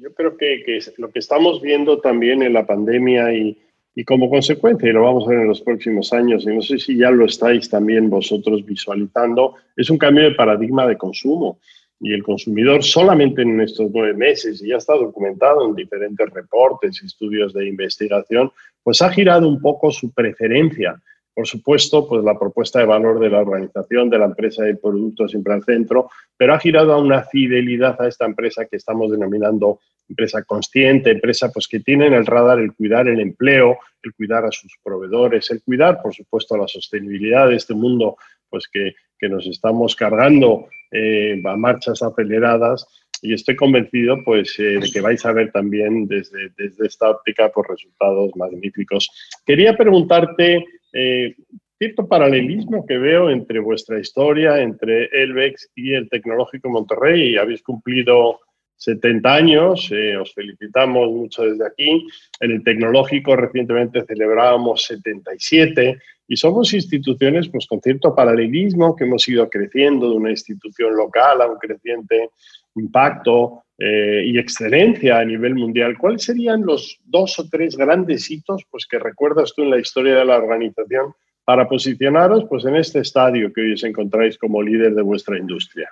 Yo 0.00 0.14
creo 0.14 0.36
que, 0.36 0.62
que 0.64 0.78
lo 0.98 1.10
que 1.10 1.18
estamos 1.18 1.60
viendo 1.60 2.00
también 2.00 2.42
en 2.42 2.52
la 2.52 2.66
pandemia 2.66 3.34
y, 3.34 3.58
y 3.94 4.04
como 4.04 4.30
consecuencia, 4.30 4.88
y 4.88 4.92
lo 4.92 5.02
vamos 5.02 5.26
a 5.26 5.30
ver 5.30 5.40
en 5.40 5.48
los 5.48 5.60
próximos 5.60 6.12
años, 6.12 6.44
y 6.44 6.54
no 6.54 6.62
sé 6.62 6.78
si 6.78 6.96
ya 6.96 7.10
lo 7.10 7.24
estáis 7.24 7.68
también 7.68 8.08
vosotros 8.08 8.64
visualizando, 8.64 9.54
es 9.76 9.90
un 9.90 9.98
cambio 9.98 10.24
de 10.24 10.36
paradigma 10.36 10.86
de 10.86 10.96
consumo. 10.96 11.58
Y 12.00 12.12
el 12.12 12.22
consumidor 12.22 12.84
solamente 12.84 13.42
en 13.42 13.60
estos 13.60 13.90
nueve 13.92 14.14
meses, 14.14 14.62
y 14.62 14.68
ya 14.68 14.76
está 14.76 14.94
documentado 14.94 15.66
en 15.66 15.74
diferentes 15.74 16.30
reportes 16.30 17.02
y 17.02 17.06
estudios 17.06 17.52
de 17.52 17.66
investigación, 17.66 18.52
pues 18.84 19.02
ha 19.02 19.10
girado 19.10 19.48
un 19.48 19.60
poco 19.60 19.90
su 19.90 20.12
preferencia. 20.12 21.02
Por 21.38 21.46
supuesto, 21.46 22.08
pues 22.08 22.24
la 22.24 22.36
propuesta 22.36 22.80
de 22.80 22.86
valor 22.86 23.20
de 23.20 23.30
la 23.30 23.38
organización, 23.38 24.10
de 24.10 24.18
la 24.18 24.24
empresa 24.24 24.66
y 24.66 24.70
el 24.70 24.78
producto 24.78 25.28
siempre 25.28 25.54
al 25.54 25.62
centro, 25.62 26.10
pero 26.36 26.52
ha 26.52 26.58
girado 26.58 26.92
a 26.92 27.00
una 27.00 27.22
fidelidad 27.22 27.94
a 28.02 28.08
esta 28.08 28.24
empresa 28.24 28.64
que 28.64 28.74
estamos 28.74 29.12
denominando 29.12 29.78
empresa 30.08 30.42
consciente, 30.42 31.12
empresa 31.12 31.52
pues 31.52 31.68
que 31.68 31.78
tiene 31.78 32.08
en 32.08 32.14
el 32.14 32.26
radar 32.26 32.58
el 32.58 32.74
cuidar 32.74 33.06
el 33.06 33.20
empleo, 33.20 33.78
el 34.02 34.14
cuidar 34.14 34.46
a 34.46 34.50
sus 34.50 34.72
proveedores, 34.82 35.48
el 35.52 35.62
cuidar, 35.62 36.02
por 36.02 36.12
supuesto, 36.12 36.56
la 36.56 36.66
sostenibilidad 36.66 37.48
de 37.48 37.54
este 37.54 37.74
mundo 37.74 38.16
pues 38.50 38.66
que, 38.66 38.96
que 39.16 39.28
nos 39.28 39.46
estamos 39.46 39.94
cargando 39.94 40.66
eh, 40.90 41.40
a 41.44 41.54
marchas 41.54 42.02
aceleradas 42.02 42.84
y 43.22 43.32
estoy 43.32 43.54
convencido 43.54 44.24
pues 44.24 44.58
eh, 44.58 44.80
de 44.80 44.90
que 44.92 45.00
vais 45.00 45.24
a 45.24 45.32
ver 45.32 45.52
también 45.52 46.08
desde, 46.08 46.50
desde 46.56 46.86
esta 46.86 47.10
óptica 47.10 47.48
pues, 47.54 47.68
resultados 47.68 48.34
magníficos. 48.34 49.08
Quería 49.46 49.76
preguntarte 49.76 50.64
eh, 50.92 51.34
cierto 51.78 52.08
paralelismo 52.08 52.84
que 52.86 52.98
veo 52.98 53.30
entre 53.30 53.60
vuestra 53.60 54.00
historia, 54.00 54.60
entre 54.60 55.06
Elbex 55.06 55.70
y 55.74 55.94
el 55.94 56.08
Tecnológico 56.08 56.68
Monterrey. 56.68 57.36
Habéis 57.36 57.62
cumplido 57.62 58.40
70 58.78 59.34
años, 59.34 59.90
eh, 59.92 60.16
os 60.16 60.32
felicitamos 60.32 61.10
mucho 61.10 61.42
desde 61.42 61.66
aquí. 61.66 62.06
En 62.40 62.52
el 62.52 62.62
tecnológico 62.62 63.36
recientemente 63.36 64.04
celebrábamos 64.06 64.84
77 64.84 65.98
y 66.28 66.36
somos 66.36 66.72
instituciones 66.72 67.48
pues, 67.48 67.66
con 67.66 67.80
cierto 67.80 68.14
paralelismo 68.14 68.94
que 68.94 69.04
hemos 69.04 69.26
ido 69.28 69.48
creciendo 69.50 70.10
de 70.10 70.16
una 70.16 70.30
institución 70.30 70.96
local 70.96 71.42
a 71.42 71.46
un 71.46 71.58
creciente 71.58 72.30
impacto 72.76 73.64
eh, 73.78 74.22
y 74.24 74.38
excelencia 74.38 75.18
a 75.18 75.24
nivel 75.24 75.54
mundial. 75.54 75.96
¿Cuáles 75.98 76.24
serían 76.24 76.66
los 76.66 76.98
dos 77.04 77.38
o 77.38 77.48
tres 77.48 77.76
grandes 77.76 78.30
hitos 78.30 78.64
pues, 78.70 78.86
que 78.86 78.98
recuerdas 78.98 79.52
tú 79.54 79.62
en 79.62 79.70
la 79.70 79.78
historia 79.78 80.16
de 80.16 80.24
la 80.24 80.36
organización 80.36 81.14
para 81.44 81.68
posicionaros 81.68 82.44
pues, 82.48 82.64
en 82.64 82.76
este 82.76 83.00
estadio 83.00 83.52
que 83.52 83.62
hoy 83.62 83.72
os 83.72 83.84
encontráis 83.84 84.36
como 84.36 84.62
líder 84.62 84.94
de 84.94 85.02
vuestra 85.02 85.38
industria? 85.38 85.88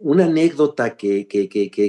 una 0.00 0.24
anécdota 0.24 0.96
que, 0.96 1.28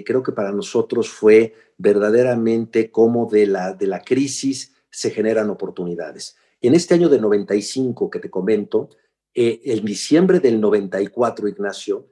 creo 0.06 0.24
que 0.24 0.32
para 0.34 0.52
nosotros 0.52 1.10
fue 1.10 1.56
verdaderamente 1.78 2.92
como 2.92 3.26
de 3.26 3.48
la, 3.48 3.74
de 3.74 3.88
la 3.88 4.02
crisis 4.02 4.76
se 4.90 5.12
generan 5.12 5.50
oportunidades. 5.50 6.38
En 6.62 6.76
este 6.76 6.94
año 6.94 7.10
de 7.10 7.20
95 7.20 8.10
que 8.10 8.20
te 8.20 8.30
comento, 8.30 8.90
eh, 9.34 9.62
en 9.64 9.86
diciembre 9.86 10.40
del 10.40 10.60
94, 10.60 11.48
Ignacio, 11.48 12.11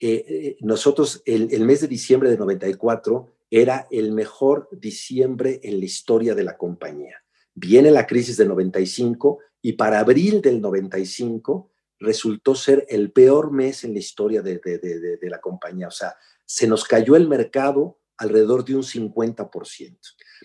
eh, 0.00 0.56
nosotros 0.60 1.22
el, 1.26 1.64
mes 1.64 1.82
de 1.82 1.88
diciembre 1.88 2.30
del 2.30 2.38
94 2.38 3.34
era 3.50 3.86
el 3.90 4.12
mejor 4.12 4.68
diciembre 4.72 5.60
en 5.62 5.78
la 5.78 5.84
historia 5.84 6.34
de 6.34 6.44
la 6.44 6.56
compañía. 6.56 7.22
Viene 7.54 7.90
la 7.90 8.06
crisis 8.06 8.36
del 8.36 8.48
95 8.48 9.38
y 9.60 9.74
para 9.74 10.00
abril 10.00 10.40
del 10.40 10.60
95 10.60 11.70
resultó 11.98 12.54
ser 12.54 12.86
el 12.88 13.12
peor 13.12 13.52
mes 13.52 13.84
en 13.84 13.92
la 13.92 13.98
historia 13.98 14.40
de, 14.40 15.18
la 15.22 15.40
compañía. 15.40 15.88
O 15.88 15.92
sea, 15.92 16.14
se 16.46 16.66
nos 16.66 16.84
cayó 16.84 17.14
el 17.14 17.28
mercado 17.28 17.98
alrededor 18.16 18.64
de 18.64 18.76
un 18.76 18.82
50%. 18.82 19.98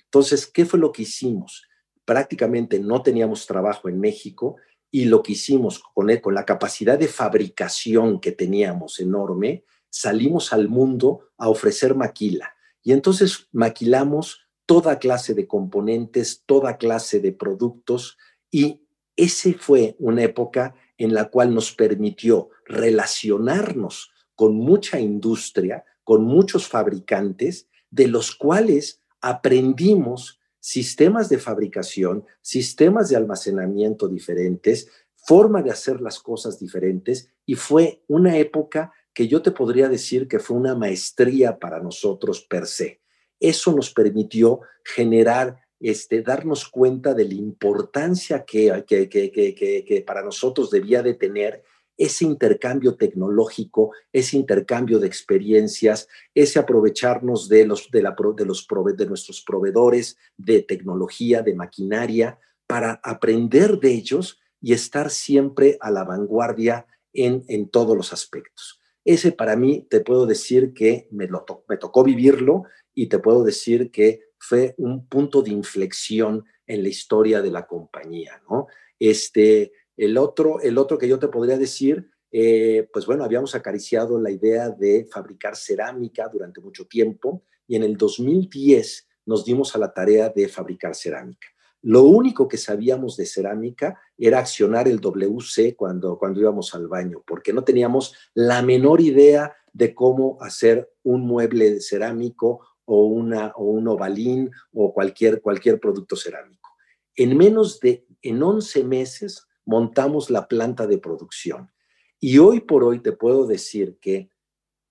Entonces, 0.03 0.47
¿qué 0.47 0.65
fue 0.65 0.79
lo 0.79 0.91
que 0.91 1.03
hicimos? 1.03 1.63
Prácticamente 2.03 2.79
no 2.79 3.01
teníamos 3.01 3.47
trabajo 3.47 3.87
en 3.87 3.99
México 3.99 4.57
y 4.95 5.03
lo 5.03 5.21
que 5.23 5.33
hicimos 5.33 5.83
con, 5.93 6.07
la 6.07 6.45
capacidad 6.45 6.97
de 6.97 7.09
fabricación 7.09 8.21
que 8.21 8.31
teníamos 8.31 9.01
enorme, 9.01 9.65
salimos 9.89 10.53
al 10.53 10.69
mundo 10.69 11.31
a 11.37 11.49
ofrecer 11.49 11.95
maquila. 11.95 12.55
Y 12.81 12.93
entonces 12.93 13.49
maquilamos 13.51 14.47
toda 14.65 14.97
clase 14.97 15.33
de 15.33 15.47
componentes, 15.47 16.43
toda 16.45 16.77
clase 16.77 17.19
de 17.19 17.33
productos 17.33 18.17
y 18.49 18.83
ese 19.17 19.55
fue 19.55 19.97
una 19.99 20.23
época 20.23 20.75
en 20.97 21.13
la 21.13 21.25
cual 21.25 21.53
nos 21.53 21.73
permitió 21.73 22.47
relacionarnos 22.63 24.13
con 24.33 24.55
mucha 24.55 25.01
industria, 25.01 25.83
con 26.05 26.23
muchos 26.23 26.69
fabricantes, 26.69 27.67
de 27.91 28.07
los 28.07 28.33
cuales 28.33 29.01
aprendimos 29.19 30.39
sistemas 30.65 31.29
de 31.29 31.37
fabricación, 31.37 32.25
sistemas 32.41 33.09
de 33.09 33.15
almacenamiento 33.15 34.07
diferentes, 34.07 34.87
forma 35.15 35.61
de 35.61 35.69
hacer 35.69 36.01
las 36.01 36.17
cosas 36.17 36.59
diferentes 36.59 37.29
y 37.45 37.53
fue 37.53 38.01
una 38.07 38.35
época 38.39 38.91
que 39.13 39.27
yo 39.27 39.43
te 39.43 39.51
podría 39.51 39.89
decir 39.89 40.27
que 40.27 40.39
fue 40.39 40.57
una 40.57 40.73
maestría 40.73 41.59
para 41.59 41.79
nosotros 41.79 42.41
per 42.41 42.65
se. 42.65 42.99
Eso 43.39 43.75
nos 43.75 43.93
permitió 43.93 44.61
generar, 44.83 45.55
este, 45.79 46.23
darnos 46.23 46.67
cuenta 46.67 47.13
de 47.13 47.25
la 47.25 47.35
importancia 47.35 48.43
que, 48.43 48.83
que, 48.87 49.07
que, 49.07 49.53
que 49.85 50.01
para 50.01 50.23
nosotros 50.23 50.71
debía 50.71 51.03
de 51.03 51.13
tener 51.13 51.63
ese 51.97 52.25
intercambio 52.25 52.95
tecnológico, 52.95 53.91
ese 54.11 54.37
intercambio 54.37 54.99
de 54.99 55.07
experiencias, 55.07 56.07
ese 56.33 56.59
aprovecharnos 56.59 57.47
de, 57.47 57.65
los, 57.65 57.89
de, 57.91 58.01
la, 58.01 58.15
de, 58.35 58.45
los 58.45 58.67
de 58.97 59.05
nuestros 59.05 59.41
proveedores 59.41 60.17
de 60.37 60.61
tecnología, 60.61 61.41
de 61.41 61.55
maquinaria, 61.55 62.39
para 62.67 62.99
aprender 63.03 63.79
de 63.79 63.93
ellos 63.93 64.39
y 64.61 64.73
estar 64.73 65.09
siempre 65.09 65.77
a 65.79 65.91
la 65.91 66.03
vanguardia 66.03 66.87
en, 67.13 67.43
en 67.47 67.69
todos 67.69 67.95
los 67.95 68.11
aspectos. 68.11 68.81
Ese 69.05 69.31
para 69.31 69.55
mí 69.55 69.85
te 69.89 70.01
puedo 70.01 70.25
decir 70.25 70.73
que 70.73 71.07
me, 71.11 71.27
lo 71.27 71.45
me 71.69 71.77
tocó 71.77 72.03
vivirlo 72.03 72.63
y 72.93 73.07
te 73.07 73.19
puedo 73.19 73.43
decir 73.43 73.91
que 73.91 74.21
fue 74.39 74.73
un 74.77 75.07
punto 75.07 75.41
de 75.41 75.51
inflexión 75.51 76.43
en 76.65 76.81
la 76.83 76.89
historia 76.89 77.41
de 77.41 77.51
la 77.51 77.67
compañía, 77.67 78.41
¿no? 78.49 78.67
Este, 78.99 79.71
el 79.97 80.17
otro, 80.17 80.59
el 80.61 80.77
otro 80.77 80.97
que 80.97 81.07
yo 81.07 81.19
te 81.19 81.27
podría 81.27 81.57
decir, 81.57 82.09
eh, 82.31 82.89
pues 82.91 83.05
bueno, 83.05 83.23
habíamos 83.23 83.55
acariciado 83.55 84.19
la 84.19 84.31
idea 84.31 84.69
de 84.69 85.07
fabricar 85.09 85.55
cerámica 85.55 86.27
durante 86.27 86.59
mucho 86.59 86.85
tiempo 86.85 87.43
y 87.67 87.75
en 87.75 87.83
el 87.83 87.95
2010 87.95 89.07
nos 89.25 89.45
dimos 89.45 89.75
a 89.75 89.79
la 89.79 89.93
tarea 89.93 90.29
de 90.29 90.47
fabricar 90.47 90.95
cerámica. 90.95 91.47
Lo 91.81 92.03
único 92.03 92.47
que 92.47 92.57
sabíamos 92.57 93.15
de 93.15 93.25
cerámica 93.25 93.99
era 94.17 94.39
accionar 94.39 94.87
el 94.87 94.99
WC 94.99 95.75
cuando, 95.75 96.17
cuando 96.17 96.39
íbamos 96.39 96.73
al 96.73 96.87
baño, 96.87 97.23
porque 97.25 97.53
no 97.53 97.63
teníamos 97.63 98.15
la 98.33 98.61
menor 98.63 99.01
idea 99.01 99.55
de 99.71 99.93
cómo 99.93 100.37
hacer 100.41 100.91
un 101.03 101.27
mueble 101.27 101.79
cerámico 101.81 102.65
o, 102.85 103.05
una, 103.05 103.53
o 103.55 103.65
un 103.65 103.87
ovalín 103.87 104.49
o 104.73 104.93
cualquier, 104.93 105.41
cualquier 105.41 105.79
producto 105.79 106.15
cerámico. 106.15 106.71
En 107.15 107.37
menos 107.37 107.79
de, 107.79 108.05
en 108.21 108.41
11 108.41 108.83
meses, 108.83 109.47
montamos 109.65 110.29
la 110.29 110.47
planta 110.47 110.87
de 110.87 110.97
producción. 110.97 111.71
Y 112.19 112.37
hoy 112.37 112.61
por 112.61 112.83
hoy 112.83 112.99
te 112.99 113.11
puedo 113.11 113.45
decir 113.45 113.97
que 113.99 114.29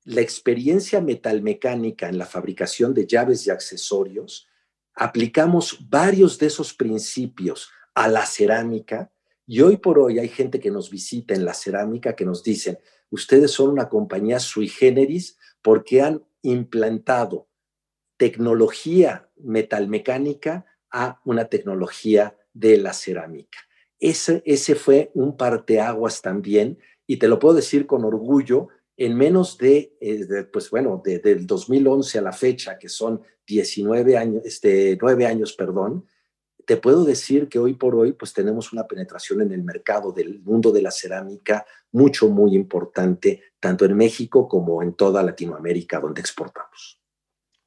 la 0.05 0.21
experiencia 0.21 1.01
metalmecánica 1.01 2.09
en 2.09 2.19
la 2.19 2.27
fabricación 2.27 2.93
de 2.93 3.07
llaves 3.07 3.47
y 3.47 3.51
accesorios, 3.51 4.49
aplicamos 4.95 5.89
varios 5.89 6.39
de 6.39 6.47
esos 6.47 6.75
principios 6.75 7.71
a 7.95 8.09
la 8.09 8.27
cerámica 8.27 9.11
y 9.47 9.61
hoy 9.61 9.77
por 9.77 9.99
hoy 9.99 10.19
hay 10.19 10.29
gente 10.29 10.61
que 10.61 10.71
nos 10.71 10.91
visita 10.91 11.35
en 11.35 11.45
la 11.45 11.55
cerámica 11.55 12.17
que 12.17 12.25
nos 12.25 12.43
dicen, 12.43 12.79
ustedes 13.11 13.51
son 13.51 13.71
una 13.71 13.89
compañía 13.89 14.41
sui 14.41 14.69
generis 14.69 15.39
porque 15.63 16.03
han 16.03 16.25
implantado 16.43 17.49
tecnología 18.17 19.31
metalmecánica 19.37 20.67
a 20.91 21.21
una 21.25 21.47
tecnología 21.47 22.37
de 22.53 22.79
la 22.79 22.93
cerámica. 22.93 23.59
Ese, 24.05 24.43
ese 24.45 24.75
fue 24.75 25.11
un 25.15 25.35
parteaguas 25.35 26.21
también, 26.21 26.77
y 27.07 27.17
te 27.17 27.27
lo 27.27 27.39
puedo 27.39 27.55
decir 27.55 27.87
con 27.87 28.05
orgullo, 28.05 28.69
en 28.99 29.17
menos 29.17 29.57
de, 29.57 29.97
eh, 29.99 30.45
pues 30.53 30.69
bueno, 30.69 31.01
de, 31.03 31.21
del 31.21 31.47
2011 31.47 32.19
a 32.19 32.21
la 32.21 32.33
fecha, 32.33 32.79
que 32.79 32.91
son 32.91 33.23
19 33.47 34.19
años, 34.19 34.43
este, 34.45 34.99
9 35.01 35.25
años, 35.25 35.55
perdón, 35.55 36.05
te 36.67 36.77
puedo 36.77 37.03
decir 37.07 37.49
que 37.49 37.59
hoy 37.59 37.77
por 37.77 37.95
hoy 37.95 38.13
pues 38.13 38.35
tenemos 38.35 38.75
una 38.75 38.87
penetración 38.87 39.41
en 39.41 39.53
el 39.53 39.65
mercado 39.65 40.13
del 40.13 40.39
mundo 40.43 40.71
de 40.71 40.83
la 40.83 40.91
cerámica 40.91 41.65
mucho, 41.93 42.29
muy 42.29 42.55
importante, 42.55 43.41
tanto 43.59 43.87
en 43.87 43.97
México 43.97 44.47
como 44.47 44.83
en 44.83 44.93
toda 44.93 45.23
Latinoamérica 45.23 45.99
donde 45.99 46.21
exportamos. 46.21 47.01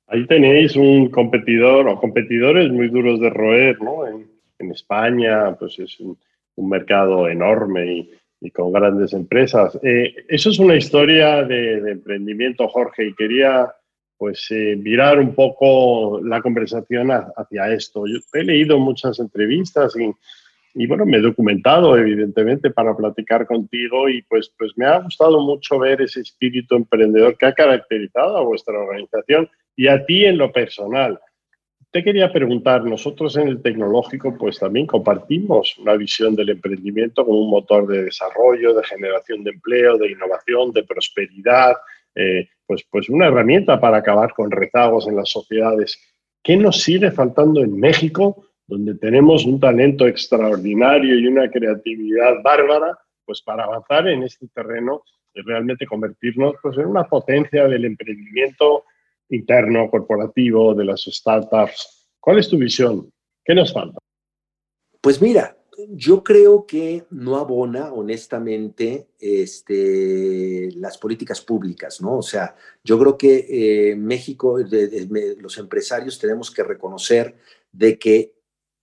Ahí 0.05 0.27
tenéis 0.27 0.75
un 0.75 1.09
competidor 1.09 1.87
o 1.87 1.99
competidores 1.99 2.71
muy 2.71 2.89
duros 2.89 3.19
de 3.19 3.31
roer, 3.31 3.81
¿no? 3.81 4.05
En, 4.05 4.29
en 4.59 4.71
España, 4.71 5.55
pues 5.57 5.77
es 5.79 5.99
un, 5.99 6.17
un 6.57 6.69
mercado 6.69 7.27
enorme 7.27 8.09
y, 8.39 8.51
con 8.51 8.71
grandes 8.71 9.13
empresas. 9.13 9.79
Eh, 9.81 10.13
eso 10.27 10.51
es 10.51 10.59
una 10.59 10.75
historia 10.75 11.43
de, 11.43 11.77
emprendimiento, 11.89 12.67
Jorge, 12.67 13.07
y 13.07 13.15
quería 13.15 13.73
pues 14.15 14.47
eh, 14.51 14.75
mirar 14.75 15.19
un 15.19 15.33
poco 15.33 16.19
la 16.23 16.41
conversación 16.41 17.09
hacia 17.11 17.73
esto. 17.73 18.05
Yo 18.07 18.19
he 18.33 18.43
leído 18.43 18.79
muchas 18.79 19.19
entrevistas 19.19 19.95
y, 19.95 20.11
y, 20.75 20.87
bueno, 20.87 21.05
me 21.05 21.17
he 21.17 21.21
documentado 21.21 21.97
evidentemente 21.97 22.69
para 22.69 22.95
platicar 22.95 23.47
contigo 23.47 24.07
y 24.07 24.21
pues, 24.23 24.51
pues 24.57 24.71
me 24.75 24.85
ha 24.85 24.99
gustado 24.99 25.41
mucho 25.41 25.79
ver 25.79 26.01
ese 26.01 26.21
espíritu 26.21 26.75
emprendedor 26.75 27.37
que 27.37 27.47
ha 27.47 27.53
caracterizado 27.53 28.37
a 28.37 28.43
vuestra 28.43 28.79
organización 28.79 29.49
y 29.75 29.87
a 29.87 30.05
ti 30.05 30.25
en 30.25 30.37
lo 30.37 30.51
personal. 30.51 31.19
Te 31.89 32.03
quería 32.03 32.31
preguntar, 32.31 32.83
nosotros 32.83 33.37
en 33.37 33.47
el 33.47 33.61
tecnológico 33.61 34.37
pues 34.37 34.59
también 34.59 34.85
compartimos 34.85 35.77
una 35.77 35.95
visión 35.95 36.35
del 36.35 36.49
emprendimiento 36.49 37.25
como 37.25 37.39
un 37.39 37.49
motor 37.49 37.87
de 37.87 38.03
desarrollo, 38.03 38.73
de 38.73 38.83
generación 38.83 39.43
de 39.43 39.51
empleo, 39.51 39.97
de 39.97 40.11
innovación, 40.11 40.73
de 40.73 40.83
prosperidad, 40.83 41.75
eh, 42.13 42.49
pues, 42.65 42.83
pues 42.91 43.07
una 43.09 43.27
herramienta 43.27 43.79
para 43.79 43.97
acabar 43.97 44.33
con 44.33 44.51
rezagos 44.51 45.07
en 45.07 45.15
las 45.15 45.29
sociedades. 45.29 45.97
¿Qué 46.43 46.57
nos 46.57 46.81
sigue 46.81 47.09
faltando 47.11 47.61
en 47.61 47.79
México, 47.79 48.43
donde 48.67 48.95
tenemos 48.95 49.45
un 49.45 49.59
talento 49.59 50.07
extraordinario 50.07 51.17
y 51.17 51.27
una 51.27 51.49
creatividad 51.49 52.41
bárbara, 52.43 52.97
pues 53.25 53.41
para 53.41 53.63
avanzar 53.63 54.09
en 54.09 54.23
este 54.23 54.47
terreno 54.49 55.03
y 55.33 55.41
realmente 55.41 55.85
convertirnos 55.85 56.55
pues, 56.61 56.77
en 56.77 56.87
una 56.87 57.05
potencia 57.05 57.65
del 57.67 57.85
emprendimiento 57.85 58.83
interno, 59.29 59.89
corporativo, 59.89 60.73
de 60.73 60.85
las 60.85 61.01
startups. 61.03 62.07
¿Cuál 62.19 62.39
es 62.39 62.49
tu 62.49 62.57
visión? 62.57 63.11
¿Qué 63.43 63.55
nos 63.55 63.73
falta? 63.73 63.97
Pues 65.01 65.21
mira, 65.21 65.57
yo 65.89 66.23
creo 66.23 66.65
que 66.65 67.05
no 67.11 67.37
abona 67.37 67.93
honestamente 67.93 69.09
este, 69.19 70.71
las 70.75 70.97
políticas 70.97 71.41
públicas, 71.41 72.01
¿no? 72.01 72.17
O 72.17 72.21
sea, 72.23 72.55
yo 72.83 72.97
creo 72.97 73.17
que 73.17 73.45
eh, 73.91 73.95
México, 73.95 74.57
los 74.59 75.57
empresarios 75.57 76.17
tenemos 76.17 76.49
que 76.49 76.63
reconocer 76.63 77.35
de 77.71 77.99
que 77.99 78.33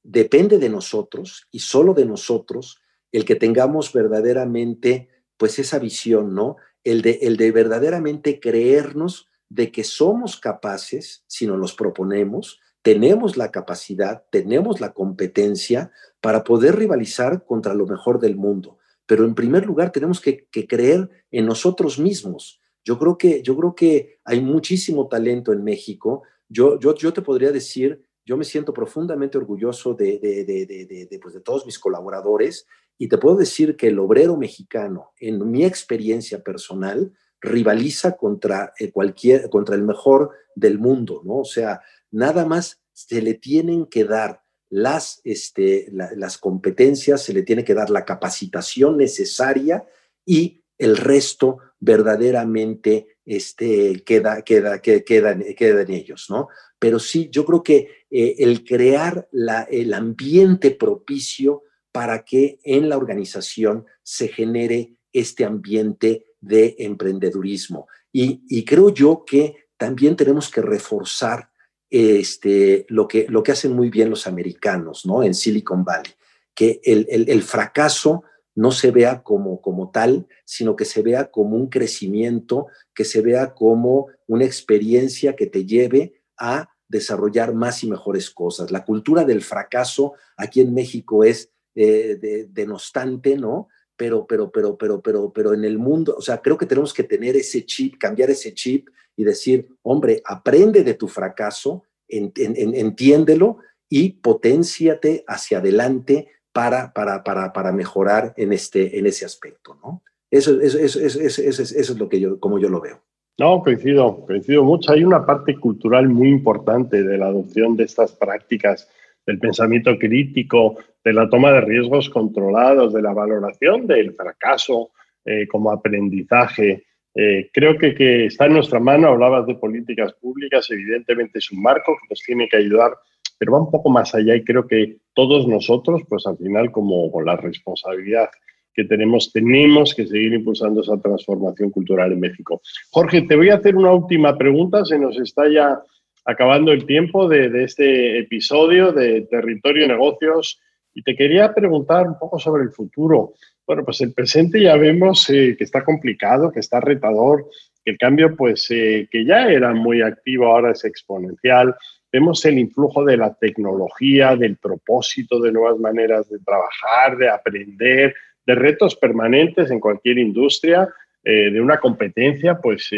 depende 0.05 0.59
de 0.59 0.69
nosotros 0.69 1.49
y 1.51 1.59
solo 1.61 1.95
de 1.95 2.05
nosotros 2.05 2.81
el 3.11 3.25
que 3.25 3.35
tengamos 3.37 3.93
verdaderamente, 3.93 5.09
pues 5.37 5.59
esa 5.59 5.79
visión, 5.79 6.35
¿no? 6.35 6.57
El 6.85 7.03
de, 7.03 7.19
el 7.23 7.37
de 7.37 7.51
verdaderamente 7.51 8.39
creernos 8.39 9.29
de 9.55 9.71
que 9.71 9.85
somos 9.85 10.37
capaces, 10.37 11.23
si 11.29 11.47
nos 11.47 11.59
los 11.59 11.75
proponemos, 11.75 12.61
tenemos 12.83 13.37
la 13.37 13.53
capacidad, 13.53 14.25
tenemos 14.31 14.81
la 14.81 14.93
competencia 14.93 15.93
para 16.21 16.43
poder 16.43 16.75
rivalizar 16.75 17.45
contra 17.45 17.73
lo 17.73 17.87
mejor 17.87 18.19
del 18.19 18.35
mundo. 18.35 18.79
Pero 19.07 19.25
en 19.25 19.37
primer 19.37 19.65
lugar 19.65 19.93
tenemos 19.93 20.21
que, 20.21 20.49
creer 20.51 21.09
en 21.31 21.47
nosotros 21.47 22.01
mismos. 22.01 22.61
Yo 22.85 22.99
creo 22.99 23.17
que, 23.17 23.43
yo 23.43 23.57
creo 23.57 23.75
que 23.77 24.19
hay 24.25 24.41
muchísimo 24.41 25.07
talento 25.07 25.53
en 25.53 25.63
México. 25.63 26.25
Yo, 26.49 26.81
yo, 26.81 26.97
yo 26.97 27.13
te 27.13 27.23
podría 27.23 27.53
decir, 27.53 28.05
yo 28.27 28.37
me 28.37 28.45
siento 28.45 28.75
profundamente 28.75 29.39
orgulloso 29.39 29.95
de, 29.95 30.19
de, 30.19 30.45
de 30.45 31.19
pues 31.21 31.35
de 31.35 31.41
todos 31.41 31.65
mis 31.65 31.79
colaboradores 31.79 32.67
y 32.99 33.07
te 33.09 33.19
puedo 33.19 33.37
decir 33.37 33.77
que 33.77 33.87
el 33.87 34.01
obrero 34.01 34.37
mexicano, 34.37 35.13
en 35.21 35.49
mi 35.49 35.65
experiencia 35.65 36.43
personal, 36.43 37.13
rivaliza 37.45 38.17
contra 38.17 38.73
eh, 38.79 38.91
cualquier, 38.91 39.49
contra 39.51 39.75
el 39.75 39.83
mejor 39.83 40.31
del 40.55 40.79
mundo, 40.79 41.23
¿no? 41.25 41.39
O 41.39 41.45
sea, 41.45 41.81
nada 42.11 42.45
más 42.47 42.81
se 42.93 43.23
le 43.23 43.35
tienen 43.35 43.87
que 43.87 44.05
dar 44.05 44.43
las, 44.71 45.21
este, 45.25 45.89
la, 45.93 46.11
las 46.17 46.39
competencias, 46.39 47.23
se 47.23 47.33
le 47.33 47.43
tiene 47.43 47.65
que 47.65 47.75
dar 47.75 47.91
la 47.91 48.05
capacitación 48.05 48.97
necesaria 48.97 49.85
y 50.25 50.65
el 50.79 50.97
resto 50.97 51.59
verdaderamente 51.79 53.19
este, 53.25 54.03
queda, 54.05 54.43
queda, 54.43 54.81
queda, 54.81 55.05
queda, 55.05 55.39
queda 55.55 55.83
en 55.83 55.91
ellos, 55.91 56.27
¿no? 56.29 56.49
Pero 56.79 56.99
sí, 56.99 57.29
yo 57.31 57.45
creo 57.45 57.63
que 57.63 58.07
eh, 58.11 58.37
el 58.39 58.65
crear 58.65 59.29
la, 59.33 59.63
el 59.63 59.95
ambiente 59.95 60.71
propicio 60.71 61.63
para 61.93 62.25
que 62.25 62.59
en 62.65 62.89
la 62.89 62.97
organización 62.97 63.87
se 64.03 64.29
genere 64.29 64.97
este 65.13 65.45
ambiente 65.45 66.27
de 66.45 66.77
emprendedurismo. 66.79 67.89
Y, 68.13 68.43
y 68.49 68.65
creo 68.65 68.91
yo 68.91 69.25
que 69.27 69.67
también 69.77 70.17
tenemos 70.17 70.51
que 70.51 70.63
reforzar 70.63 71.51
este, 71.91 72.87
lo, 72.89 73.07
que, 73.09 73.27
lo 73.29 73.43
que 73.43 73.53
hacen 73.53 73.73
muy 73.73 73.91
bien 73.91 74.11
los 74.11 74.27
americanos, 74.27 75.07
¿no? 75.07 75.23
En 75.23 75.35
Silicon 75.35 75.85
Valley, 75.85 76.13
que 76.55 76.81
el, 76.85 77.07
el, 77.09 77.43
fracaso 77.43 78.25
no 78.55 78.73
se 78.73 78.91
vea 78.91 79.23
como, 79.23 79.61
como 79.61 79.91
tal, 79.91 80.27
sino 80.45 80.77
que 80.77 80.85
se 80.85 81.03
vea 81.03 81.31
como 81.31 81.57
un 81.57 81.69
crecimiento, 81.69 82.67
que 82.95 83.05
se 83.05 83.21
vea 83.21 83.55
como 83.55 84.09
una 84.27 84.45
experiencia 84.45 85.37
que 85.37 85.47
te 85.47 85.67
lleve 85.67 86.23
a 86.39 86.69
desarrollar 86.89 87.55
más 87.55 87.83
y 87.83 87.89
mejores 87.89 88.31
cosas. 88.31 88.71
La 88.71 88.85
cultura 88.85 89.25
del 89.25 89.43
fracaso 89.43 90.15
aquí 90.37 90.61
en 90.61 90.75
México 90.75 91.25
es 91.25 91.51
eh, 91.75 92.47
denostante, 92.51 93.37
¿no? 93.37 93.69
Pero, 93.97 94.27
pero, 94.27 94.51
pero, 94.51 94.77
pero, 94.77 95.01
pero, 95.01 95.33
pero 95.33 95.55
en 95.55 95.65
el 95.65 95.79
mundo, 95.79 96.15
o 96.19 96.21
sea, 96.21 96.43
creo 96.43 96.59
que 96.59 96.67
tenemos 96.67 96.93
que 96.93 97.05
tener 97.05 97.37
ese 97.37 97.65
chip, 97.65 97.97
cambiar 97.99 98.31
ese 98.31 98.53
chip 98.53 98.89
y 99.17 99.25
decir, 99.25 99.69
hombre, 99.83 100.21
aprende 100.25 100.83
de 100.83 100.95
tu 100.95 101.07
fracaso, 101.07 101.85
entiéndelo 102.09 103.59
y 103.89 104.11
potenciate 104.11 105.25
hacia 105.27 105.59
adelante 105.59 106.29
para, 106.53 106.93
para, 106.93 107.23
para, 107.23 107.53
para 107.53 107.73
mejorar 107.73 108.35
en, 108.37 108.53
este, 108.53 108.99
en 108.99 109.07
ese 109.07 109.25
aspecto, 109.25 109.79
¿no? 109.83 110.03
Eso, 110.31 110.61
eso, 110.61 110.79
eso, 110.79 111.01
eso, 111.01 111.21
eso 111.23 111.63
es 111.73 111.99
lo 111.99 112.09
que 112.09 112.19
yo, 112.19 112.41
como 112.41 112.59
yo 112.59 112.69
lo 112.69 112.81
veo. 112.81 113.01
No, 113.39 113.63
coincido, 113.63 114.25
coincido 114.27 114.63
mucho. 114.63 114.93
Hay 114.93 115.05
una 115.05 115.27
parte 115.27 115.57
cultural 115.59 116.09
muy 116.09 116.29
importante 116.29 117.03
de 117.03 117.19
la 117.19 117.27
adopción 117.27 117.77
de 117.77 117.85
estas 117.85 118.13
prácticas, 118.13 118.89
del 119.27 119.39
pensamiento 119.39 119.99
crítico, 119.99 120.77
de 121.05 121.13
la 121.13 121.29
toma 121.29 121.53
de 121.53 121.61
riesgos 121.63 122.11
controlados, 122.11 122.93
de 122.93 123.03
la 123.03 123.13
valoración 123.13 123.87
del 123.87 124.15
fracaso 124.15 124.91
eh, 125.25 125.47
como 125.47 125.71
aprendizaje. 125.71 126.85
Eh, 127.15 127.51
creo 127.53 127.79
que, 127.79 128.27
está 128.27 128.47
en 128.47 128.55
nuestra 128.55 128.81
mano, 128.81 129.09
hablabas 129.09 129.47
de 129.47 129.55
políticas 129.55 130.13
públicas, 130.15 130.69
evidentemente 130.71 131.39
es 131.39 131.51
un 131.53 131.63
marco 131.63 131.97
que 132.01 132.09
nos 132.11 132.21
tiene 132.21 132.49
que 132.49 132.57
ayudar, 132.57 132.93
pero 133.39 133.53
va 133.53 133.61
un 133.61 133.71
poco 133.71 133.89
más 133.91 134.15
allá 134.15 134.35
y 134.35 134.45
creo 134.45 134.67
que 134.67 134.97
todos 135.15 135.47
nosotros, 135.47 136.03
pues 136.09 136.27
al 136.27 136.37
final 136.39 136.73
como 136.73 137.11
con 137.13 137.25
la 137.25 137.37
responsabilidad 137.37 138.29
que 138.75 138.85
tenemos, 138.85 139.33
tenemos 139.33 139.95
que 139.95 140.07
seguir 140.07 140.33
impulsando 140.33 140.81
esa 140.81 141.01
transformación 141.01 141.71
cultural 141.71 142.13
en 142.13 142.21
México. 142.21 142.61
Jorge, 142.91 143.23
te 143.23 143.37
voy 143.37 143.51
a 143.51 143.57
hacer 143.57 143.77
una 143.77 143.93
última 143.93 144.37
pregunta, 144.37 144.85
se 144.85 144.99
nos 144.99 145.17
está 145.17 145.49
ya 145.49 145.81
acabando 146.25 146.73
el 146.73 146.87
tiempo 146.87 147.29
de, 147.29 147.49
de 147.49 147.65
este 147.65 148.19
episodio 148.19 148.93
de 148.93 149.23
Territorio 149.23 149.87
Negocios 149.87 150.61
y 150.95 151.03
te 151.03 151.17
quería 151.17 151.53
preguntar 151.53 152.07
un 152.07 152.19
poco 152.19 152.39
sobre 152.39 152.63
el 152.63 152.71
futuro. 152.71 153.35
Bueno, 153.67 153.85
pues 153.85 154.01
el 154.01 154.13
presente 154.13 154.61
ya 154.61 154.77
vemos 154.77 155.29
eh, 155.31 155.55
que 155.57 155.65
está 155.65 155.83
complicado, 155.83 156.53
que 156.53 156.61
está 156.61 156.81
retador, 156.81 157.47
que 157.85 157.93
el 157.93 157.99
cambio, 157.99 158.37
pues, 158.37 158.71
eh, 158.71 159.09
que 159.11 159.25
ya 159.25 159.49
era 159.49 159.73
muy 159.75 160.03
activo, 160.03 160.47
ahora 160.47 160.73
es 160.73 160.85
exponencial. 160.85 161.75
Vemos 162.13 162.45
el 162.45 162.59
influjo 162.59 163.05
de 163.05 163.17
la 163.17 163.35
tecnología, 163.35 164.37
del 164.37 164.57
propósito 164.57 165.41
de 165.41 165.51
nuevas 165.51 165.79
maneras 165.79 166.29
de 166.29 166.39
trabajar, 166.41 167.17
de 167.17 167.29
aprender, 167.29 168.15
de 168.47 168.55
retos 168.55 168.95
permanentes 168.97 169.71
en 169.71 169.81
cualquier 169.81 170.19
industria, 170.19 170.89
eh, 171.25 171.51
de 171.51 171.61
una 171.61 171.81
competencia, 171.81 172.61
pues, 172.61 172.91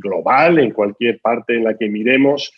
global 0.00 0.58
en 0.58 0.72
cualquier 0.72 1.20
parte 1.20 1.56
en 1.56 1.64
la 1.64 1.76
que 1.76 1.88
miremos. 1.88 2.52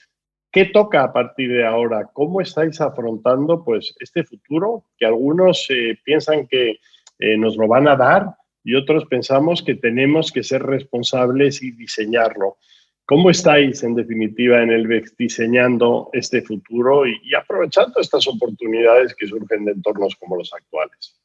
¿Qué 0.52 0.66
toca 0.66 1.04
a 1.04 1.12
partir 1.12 1.52
de 1.52 1.64
ahora? 1.64 2.08
¿Cómo 2.12 2.40
estáis 2.40 2.80
afrontando 2.80 3.64
pues, 3.64 3.94
este 4.00 4.24
futuro 4.24 4.84
que 4.98 5.06
algunos 5.06 5.68
piensan 6.04 6.46
que 6.46 6.78
eh, 7.20 7.36
nos 7.36 7.56
lo 7.56 7.68
van 7.68 7.86
a 7.86 7.96
dar 7.96 8.34
y 8.64 8.74
otros 8.74 9.04
pensamos 9.04 9.62
que 9.62 9.74
tenemos 9.74 10.32
que 10.32 10.42
ser 10.42 10.62
responsables 10.62 11.62
y 11.62 11.70
diseñarlo. 11.70 12.56
¿Cómo 13.04 13.30
estáis, 13.30 13.82
en 13.82 13.94
definitiva, 13.94 14.62
en 14.62 14.70
el 14.70 14.86
BEX 14.86 15.16
diseñando 15.16 16.08
este 16.12 16.42
futuro 16.42 17.06
y, 17.06 17.34
aprovechando 17.34 18.00
estas 18.00 18.26
oportunidades 18.26 19.14
que 19.14 19.26
surgen 19.26 19.64
de 19.66 19.72
entornos 19.72 20.16
como 20.16 20.36
los 20.36 20.52
actuales? 20.54 21.19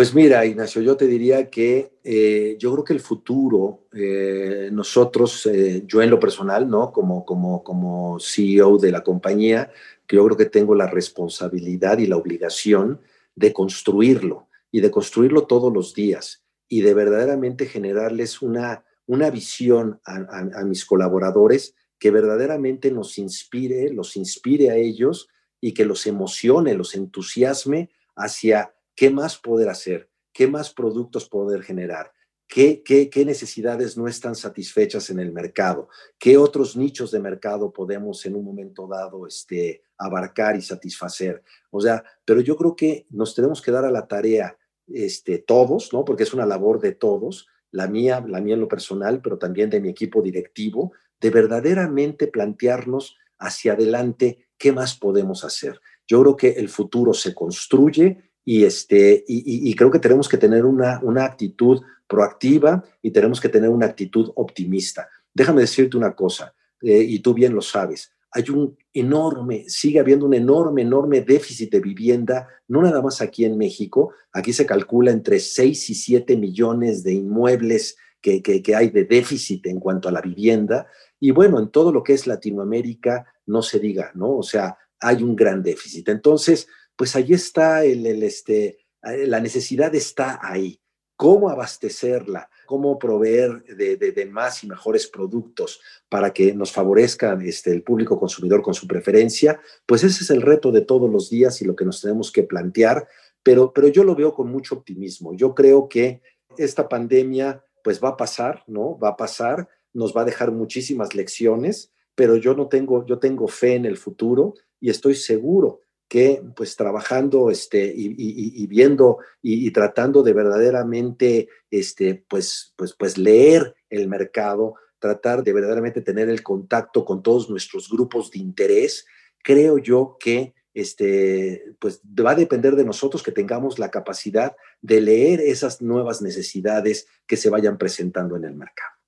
Pues 0.00 0.14
mira, 0.14 0.46
Ignacio, 0.46 0.80
yo 0.80 0.96
te 0.96 1.06
diría 1.06 1.50
que 1.50 1.98
eh, 2.02 2.56
yo 2.58 2.72
creo 2.72 2.84
que 2.84 2.94
el 2.94 3.00
futuro, 3.00 3.86
eh, 3.92 4.70
nosotros, 4.72 5.46
yo 5.84 6.00
en 6.00 6.08
lo 6.08 6.18
personal, 6.18 6.70
¿no? 6.70 6.90
Como, 6.90 7.26
como, 7.26 7.62
como 7.62 8.18
CEO 8.18 8.78
de 8.78 8.92
la 8.92 9.02
compañía, 9.02 9.70
que 10.06 10.16
yo 10.16 10.24
creo 10.24 10.38
que 10.38 10.46
tengo 10.46 10.74
la 10.74 10.86
responsabilidad 10.86 11.98
y 11.98 12.06
la 12.06 12.16
obligación 12.16 13.02
de 13.34 13.52
construirlo 13.52 14.48
y 14.72 14.80
de 14.80 14.90
construirlo 14.90 15.46
todos 15.46 15.70
los 15.70 15.92
días 15.92 16.44
y 16.66 16.80
de 16.80 16.94
verdaderamente 16.94 17.66
generarles 17.66 18.40
una, 18.40 18.86
una 19.04 19.28
visión 19.28 20.00
a, 20.06 20.64
mis 20.64 20.86
colaboradores 20.86 21.74
que 21.98 22.10
verdaderamente 22.10 22.90
nos 22.90 23.18
inspire, 23.18 23.90
los 23.92 24.16
inspire 24.16 24.70
a 24.70 24.76
ellos 24.76 25.28
y 25.60 25.74
que 25.74 25.84
los 25.84 26.06
emocione, 26.06 26.72
los 26.72 26.94
entusiasme 26.94 27.90
hacia 28.16 28.72
qué 29.00 29.08
más 29.08 29.38
poder 29.38 29.70
hacer, 29.70 30.10
qué 30.30 30.46
más 30.46 30.74
productos 30.74 31.26
poder 31.26 31.62
generar, 31.62 32.12
qué, 32.46 32.82
qué, 32.82 33.08
qué 33.08 33.24
necesidades 33.24 33.96
no 33.96 34.06
están 34.06 34.34
satisfechas 34.34 35.08
en 35.08 35.20
el 35.20 35.32
mercado, 35.32 35.88
qué 36.18 36.36
otros 36.36 36.76
nichos 36.76 37.10
de 37.10 37.18
mercado 37.18 37.72
podemos 37.72 38.26
en 38.26 38.36
un 38.36 38.44
momento 38.44 38.86
dado 38.86 39.26
este, 39.26 39.84
abarcar 39.96 40.54
y 40.54 40.60
satisfacer. 40.60 41.42
O 41.70 41.80
sea, 41.80 42.04
pero 42.26 42.42
yo 42.42 42.56
creo 42.56 42.76
que 42.76 43.06
nos 43.08 43.34
tenemos 43.34 43.62
que 43.62 43.70
dar 43.70 43.86
a 43.86 43.90
la 43.90 44.06
tarea 44.06 44.58
este, 44.86 45.38
todos, 45.38 45.94
¿no? 45.94 46.04
Porque 46.04 46.24
es 46.24 46.34
una 46.34 46.44
labor 46.44 46.78
de 46.78 46.92
todos, 46.92 47.48
la 47.70 47.88
mía, 47.88 48.22
la 48.28 48.42
mía 48.42 48.52
en 48.52 48.60
lo 48.60 48.68
personal, 48.68 49.22
pero 49.22 49.38
también 49.38 49.70
de 49.70 49.80
mi 49.80 49.88
equipo 49.88 50.20
directivo, 50.20 50.92
de 51.18 51.30
verdaderamente 51.30 52.26
plantearnos 52.26 53.16
hacia 53.38 53.72
adelante 53.72 54.46
qué 54.58 54.72
más 54.72 54.94
podemos 54.94 55.42
hacer. 55.42 55.80
Yo 56.06 56.20
creo 56.20 56.36
que 56.36 56.50
el 56.50 56.68
futuro 56.68 57.14
se 57.14 57.34
construye 57.34 58.29
y, 58.50 58.64
este, 58.64 59.24
y, 59.28 59.72
creo 59.76 59.92
que 59.92 60.00
tenemos 60.00 60.28
que 60.28 60.36
tener 60.36 60.64
una, 60.64 60.98
una 61.04 61.24
actitud 61.24 61.80
proactiva 62.08 62.82
y 63.00 63.12
tenemos 63.12 63.40
que 63.40 63.48
tener 63.48 63.70
una 63.70 63.86
actitud 63.86 64.32
optimista. 64.34 65.08
Déjame 65.32 65.60
decirte 65.60 65.96
una 65.96 66.16
cosa, 66.16 66.52
eh, 66.82 67.00
y 67.00 67.20
tú 67.20 67.32
bien 67.32 67.54
lo 67.54 67.60
sabes, 67.60 68.10
hay 68.32 68.50
un 68.50 68.76
enorme, 68.92 69.66
sigue 69.68 70.00
habiendo 70.00 70.26
un 70.26 70.34
enorme, 70.34 70.82
enorme 70.82 71.20
déficit 71.20 71.70
de 71.70 71.78
vivienda, 71.78 72.48
no 72.66 72.82
nada 72.82 73.00
más 73.00 73.20
aquí 73.20 73.44
en 73.44 73.56
México, 73.56 74.14
aquí 74.32 74.52
se 74.52 74.66
calcula 74.66 75.12
entre 75.12 75.38
6 75.38 75.90
y 75.90 75.94
7 75.94 76.36
millones 76.36 77.04
de 77.04 77.12
inmuebles 77.12 77.98
que, 78.20 78.42
que, 78.42 78.74
hay 78.74 78.90
de 78.90 79.04
déficit 79.04 79.64
en 79.66 79.78
cuanto 79.78 80.08
a 80.08 80.12
la 80.12 80.22
vivienda, 80.22 80.88
y 81.20 81.30
bueno, 81.30 81.60
en 81.60 81.70
todo 81.70 81.92
lo 81.92 82.02
que 82.02 82.14
es 82.14 82.26
Latinoamérica, 82.26 83.26
no 83.46 83.62
se 83.62 83.78
diga, 83.78 84.10
¿no? 84.16 84.38
O 84.38 84.42
sea, 84.42 84.76
hay 84.98 85.22
un 85.22 85.36
gran 85.36 85.62
déficit. 85.62 86.08
Entonces, 86.08 86.66
pues 87.00 87.16
ahí 87.16 87.32
está 87.32 87.82
el, 87.82 88.04
el 88.04 88.22
este, 88.22 88.76
eh, 89.04 89.26
la 89.26 89.40
necesidad 89.40 89.94
está 89.94 90.38
ahí. 90.42 90.82
¿Cómo 91.16 91.48
abastecerla? 91.48 92.50
cómo 92.66 92.98
proveer 92.98 93.64
de, 93.64 94.26
más 94.26 94.62
y 94.62 94.66
mejores 94.66 95.06
productos 95.08 95.80
para 96.10 96.30
que 96.30 96.54
nos 96.54 96.72
favorezca 96.72 97.36
este, 97.42 97.72
el 97.72 97.82
público 97.82 98.20
consumidor 98.20 98.60
con 98.60 98.74
su 98.74 98.86
preferencia, 98.86 99.60
pues 99.86 100.04
ese 100.04 100.22
es 100.22 100.30
el 100.30 100.42
reto 100.42 100.70
de 100.70 100.82
todos 100.82 101.10
los 101.10 101.30
días 101.30 101.60
y 101.62 101.64
lo 101.64 101.74
que 101.74 101.86
nos 101.86 102.02
tenemos 102.02 102.30
que 102.30 102.42
plantear, 102.42 103.08
pero, 103.42 103.72
pero 103.72 103.88
yo 103.88 104.04
lo 104.04 104.14
veo 104.14 104.34
con 104.34 104.52
mucho 104.52 104.74
optimismo. 104.74 105.34
Yo 105.34 105.54
creo 105.54 105.88
que 105.88 106.20
esta 106.58 106.86
pandemia 106.86 107.64
pues 107.82 107.98
va 108.00 108.10
a 108.10 108.16
pasar, 108.16 108.62
¿no? 108.68 108.98
Va 108.98 109.08
a 109.08 109.16
pasar, 109.16 109.68
nos 109.94 110.14
va 110.14 110.20
a 110.20 110.26
dejar 110.26 110.52
muchísimas 110.52 111.14
lecciones, 111.16 111.92
pero 112.14 112.36
yo 112.36 112.54
no 112.54 112.68
tengo, 112.68 113.06
yo 113.06 113.18
tengo 113.18 113.48
fe 113.48 113.74
en 113.74 113.86
el 113.86 113.96
futuro 113.96 114.52
y 114.78 114.90
estoy 114.90 115.16
seguro 115.16 115.80
que 116.10 116.42
pues 116.56 116.74
trabajando 116.74 117.52
este, 117.52 117.94
y, 117.96 118.66
viendo 118.66 119.18
y, 119.40 119.70
tratando 119.70 120.24
de 120.24 120.32
verdaderamente 120.32 121.48
este, 121.70 122.24
pues, 122.28 122.74
pues, 122.74 122.94
pues 122.98 123.16
leer 123.16 123.76
el 123.88 124.08
mercado, 124.08 124.74
tratar 124.98 125.44
de 125.44 125.52
verdaderamente 125.52 126.00
tener 126.00 126.28
el 126.28 126.42
contacto 126.42 127.04
con 127.04 127.22
todos 127.22 127.48
nuestros 127.48 127.88
grupos 127.88 128.32
de 128.32 128.40
interés, 128.40 129.06
creo 129.44 129.78
yo 129.78 130.16
que 130.18 130.52
este, 130.74 131.76
pues 131.78 132.00
va 132.04 132.32
a 132.32 132.34
depender 132.34 132.74
de 132.74 132.84
nosotros 132.84 133.22
que 133.22 133.30
tengamos 133.30 133.78
la 133.78 133.92
capacidad 133.92 134.56
de 134.82 135.00
leer 135.00 135.38
esas 135.38 135.80
nuevas 135.80 136.22
necesidades 136.22 137.06
que 137.28 137.36
se 137.36 137.50
vayan 137.50 137.78
presentando 137.78 138.34
en 138.34 138.46
el 138.46 138.56
mercado 138.56 138.99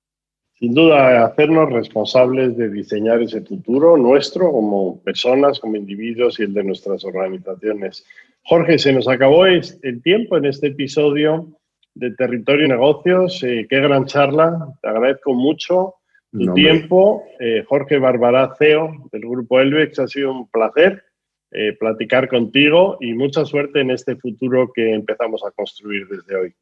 sin 0.63 0.73
duda 0.73 1.25
hacernos 1.25 1.73
responsables 1.73 2.55
de 2.55 2.69
diseñar 2.69 3.21
ese 3.21 3.41
futuro 3.41 3.97
nuestro 3.97 4.49
como 4.49 4.97
personas, 5.01 5.59
como 5.59 5.75
individuos 5.75 6.39
y 6.39 6.43
el 6.43 6.53
de 6.53 6.63
nuestras 6.63 7.03
organizaciones. 7.03 8.05
Jorge, 8.45 8.79
se 8.79 8.93
nos 8.93 9.09
acabó 9.09 9.45
el 9.45 10.01
tiempo 10.01 10.37
en 10.37 10.45
este 10.45 10.67
episodio 10.67 11.49
de 11.95 12.11
Territorio 12.11 12.65
y 12.65 12.69
Negocios. 12.69 13.43
Eh, 13.43 13.67
qué 13.69 13.81
gran 13.81 14.05
charla, 14.05 14.73
te 14.81 14.87
agradezco 14.87 15.33
mucho 15.33 15.95
tu 16.31 16.53
tiempo. 16.53 17.25
Eh, 17.41 17.65
Jorge 17.67 17.97
Barbará, 17.97 18.55
CEO 18.57 19.09
del 19.11 19.23
Grupo 19.23 19.59
Elvex, 19.59 19.99
ha 19.99 20.07
sido 20.07 20.31
un 20.31 20.47
placer 20.49 21.03
eh, 21.51 21.75
platicar 21.77 22.29
contigo 22.29 22.95
y 23.01 23.13
mucha 23.13 23.43
suerte 23.43 23.81
en 23.81 23.91
este 23.91 24.15
futuro 24.15 24.71
que 24.73 24.93
empezamos 24.93 25.43
a 25.45 25.51
construir 25.51 26.07
desde 26.07 26.37
hoy. 26.37 26.53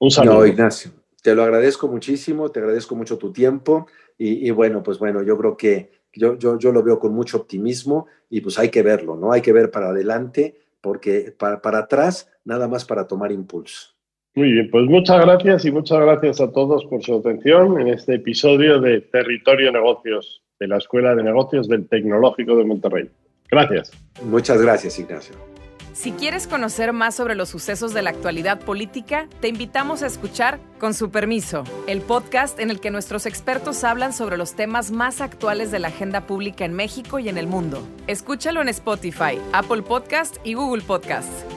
Un 0.00 0.10
saludo. 0.10 0.40
No, 0.40 0.46
Ignacio. 0.46 0.90
Te 1.24 1.34
lo 1.34 1.42
agradezco 1.42 1.88
muchísimo, 1.88 2.50
te 2.50 2.60
agradezco 2.60 2.94
mucho 2.94 3.16
tu 3.16 3.32
tiempo 3.32 3.86
y, 4.18 4.50
bueno, 4.50 4.82
pues 4.82 4.98
bueno, 4.98 5.22
yo 5.22 5.38
creo 5.38 5.56
que, 5.56 5.90
yo, 6.12 6.36
yo, 6.36 6.58
yo 6.58 6.70
lo 6.70 6.82
veo 6.82 6.98
con 6.98 7.14
mucho 7.14 7.38
optimismo 7.38 8.08
y 8.28 8.42
pues 8.42 8.58
hay 8.58 8.68
que 8.68 8.82
verlo, 8.82 9.16
¿no? 9.16 9.32
Hay 9.32 9.40
que 9.40 9.54
ver 9.54 9.70
para 9.70 9.88
adelante 9.88 10.54
porque 10.82 11.34
para, 11.36 11.62
para 11.62 11.78
atrás 11.78 12.30
nada 12.44 12.68
más 12.68 12.84
para 12.84 13.06
tomar 13.06 13.32
impulso. 13.32 13.94
Muy 14.34 14.52
bien, 14.52 14.68
pues 14.70 14.84
muchas 14.84 15.24
gracias 15.24 15.64
y 15.64 15.72
muchas 15.72 15.98
gracias 15.98 16.42
a 16.42 16.52
todos 16.52 16.84
por 16.84 17.02
su 17.02 17.14
atención 17.14 17.80
en 17.80 17.88
este 17.88 18.16
episodio 18.16 18.78
de 18.78 19.00
Territorio 19.00 19.72
Negocios 19.72 20.42
de 20.60 20.68
la 20.68 20.76
Escuela 20.76 21.14
de 21.14 21.22
Negocios 21.22 21.68
del 21.68 21.88
Tecnológico 21.88 22.54
de 22.54 22.64
Monterrey. 22.66 23.08
Gracias. 23.50 23.92
Muchas 24.22 24.60
gracias, 24.60 24.98
Ignacio. 24.98 25.53
Si 25.94 26.10
quieres 26.10 26.48
conocer 26.48 26.92
más 26.92 27.14
sobre 27.14 27.36
los 27.36 27.48
sucesos 27.48 27.94
de 27.94 28.02
la 28.02 28.10
actualidad 28.10 28.58
política, 28.58 29.28
te 29.40 29.46
invitamos 29.46 30.02
a 30.02 30.08
escuchar 30.08 30.58
Con 30.80 30.92
su 30.92 31.10
permiso, 31.10 31.62
el 31.86 32.02
podcast 32.02 32.58
en 32.58 32.70
el 32.70 32.80
que 32.80 32.90
nuestros 32.90 33.26
expertos 33.26 33.84
hablan 33.84 34.12
sobre 34.12 34.36
los 34.36 34.54
temas 34.54 34.90
más 34.90 35.20
actuales 35.20 35.70
de 35.70 35.78
la 35.78 35.88
agenda 35.88 36.26
pública 36.26 36.64
en 36.64 36.74
México 36.74 37.20
y 37.20 37.28
en 37.28 37.38
el 37.38 37.46
mundo. 37.46 37.86
Escúchalo 38.08 38.60
en 38.60 38.68
Spotify, 38.68 39.38
Apple 39.52 39.82
Podcast 39.82 40.36
y 40.42 40.54
Google 40.54 40.82
Podcast. 40.82 41.53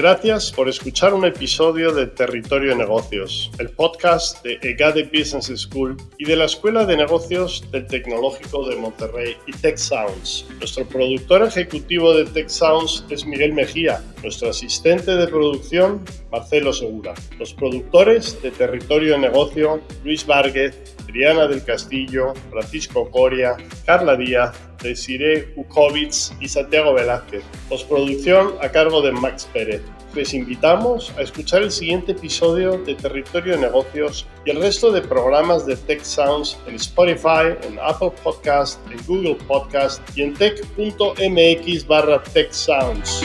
Gracias 0.00 0.50
por 0.50 0.66
escuchar 0.66 1.12
un 1.12 1.26
episodio 1.26 1.92
de 1.92 2.06
Territorio 2.06 2.70
de 2.70 2.76
Negocios, 2.76 3.50
el 3.58 3.68
podcast 3.68 4.42
de 4.42 4.58
EGADE 4.62 5.10
Business 5.12 5.52
School 5.54 5.94
y 6.16 6.24
de 6.24 6.36
la 6.36 6.46
Escuela 6.46 6.86
de 6.86 6.96
Negocios 6.96 7.70
del 7.70 7.86
Tecnológico 7.86 8.66
de 8.66 8.76
Monterrey 8.76 9.36
y 9.46 9.52
Tech 9.52 9.76
Sounds. 9.76 10.46
Nuestro 10.58 10.86
productor 10.86 11.42
ejecutivo 11.42 12.14
de 12.14 12.24
Tech 12.24 12.48
Sounds 12.48 13.04
es 13.10 13.26
Miguel 13.26 13.52
Mejía, 13.52 14.02
nuestro 14.22 14.48
asistente 14.48 15.14
de 15.14 15.26
producción 15.26 16.02
Marcelo 16.32 16.72
Segura, 16.72 17.12
los 17.38 17.52
productores 17.52 18.40
de 18.40 18.52
Territorio 18.52 19.12
de 19.12 19.18
Negocio 19.18 19.82
Luis 20.02 20.24
Vargas, 20.24 20.74
Triana 21.08 21.46
del 21.46 21.62
Castillo, 21.62 22.32
Francisco 22.50 23.10
Coria, 23.10 23.58
Carla 23.84 24.16
Díaz, 24.16 24.56
Desiree 24.82 25.52
Ukovitz 25.56 26.32
y 26.40 26.48
Santiago 26.48 26.94
Velázquez. 26.94 27.42
Postproducción 27.68 28.54
a 28.60 28.70
cargo 28.70 29.02
de 29.02 29.12
Max 29.12 29.48
Pérez. 29.52 29.82
Les 30.14 30.34
invitamos 30.34 31.12
a 31.16 31.22
escuchar 31.22 31.62
el 31.62 31.70
siguiente 31.70 32.12
episodio 32.12 32.78
de 32.78 32.96
Territorio 32.96 33.54
de 33.54 33.62
Negocios 33.62 34.26
y 34.44 34.50
el 34.50 34.60
resto 34.60 34.90
de 34.90 35.02
programas 35.02 35.66
de 35.66 35.76
Tech 35.76 36.02
Sounds 36.02 36.58
en 36.66 36.74
Spotify, 36.74 37.54
en 37.62 37.78
Apple 37.80 38.10
Podcast, 38.24 38.80
en 38.90 38.98
Google 39.06 39.36
Podcast 39.46 40.02
y 40.16 40.22
en 40.22 40.34
tech.mx 40.34 41.86
barra 41.86 42.22
Tech 42.22 42.50
Sounds. 42.50 43.24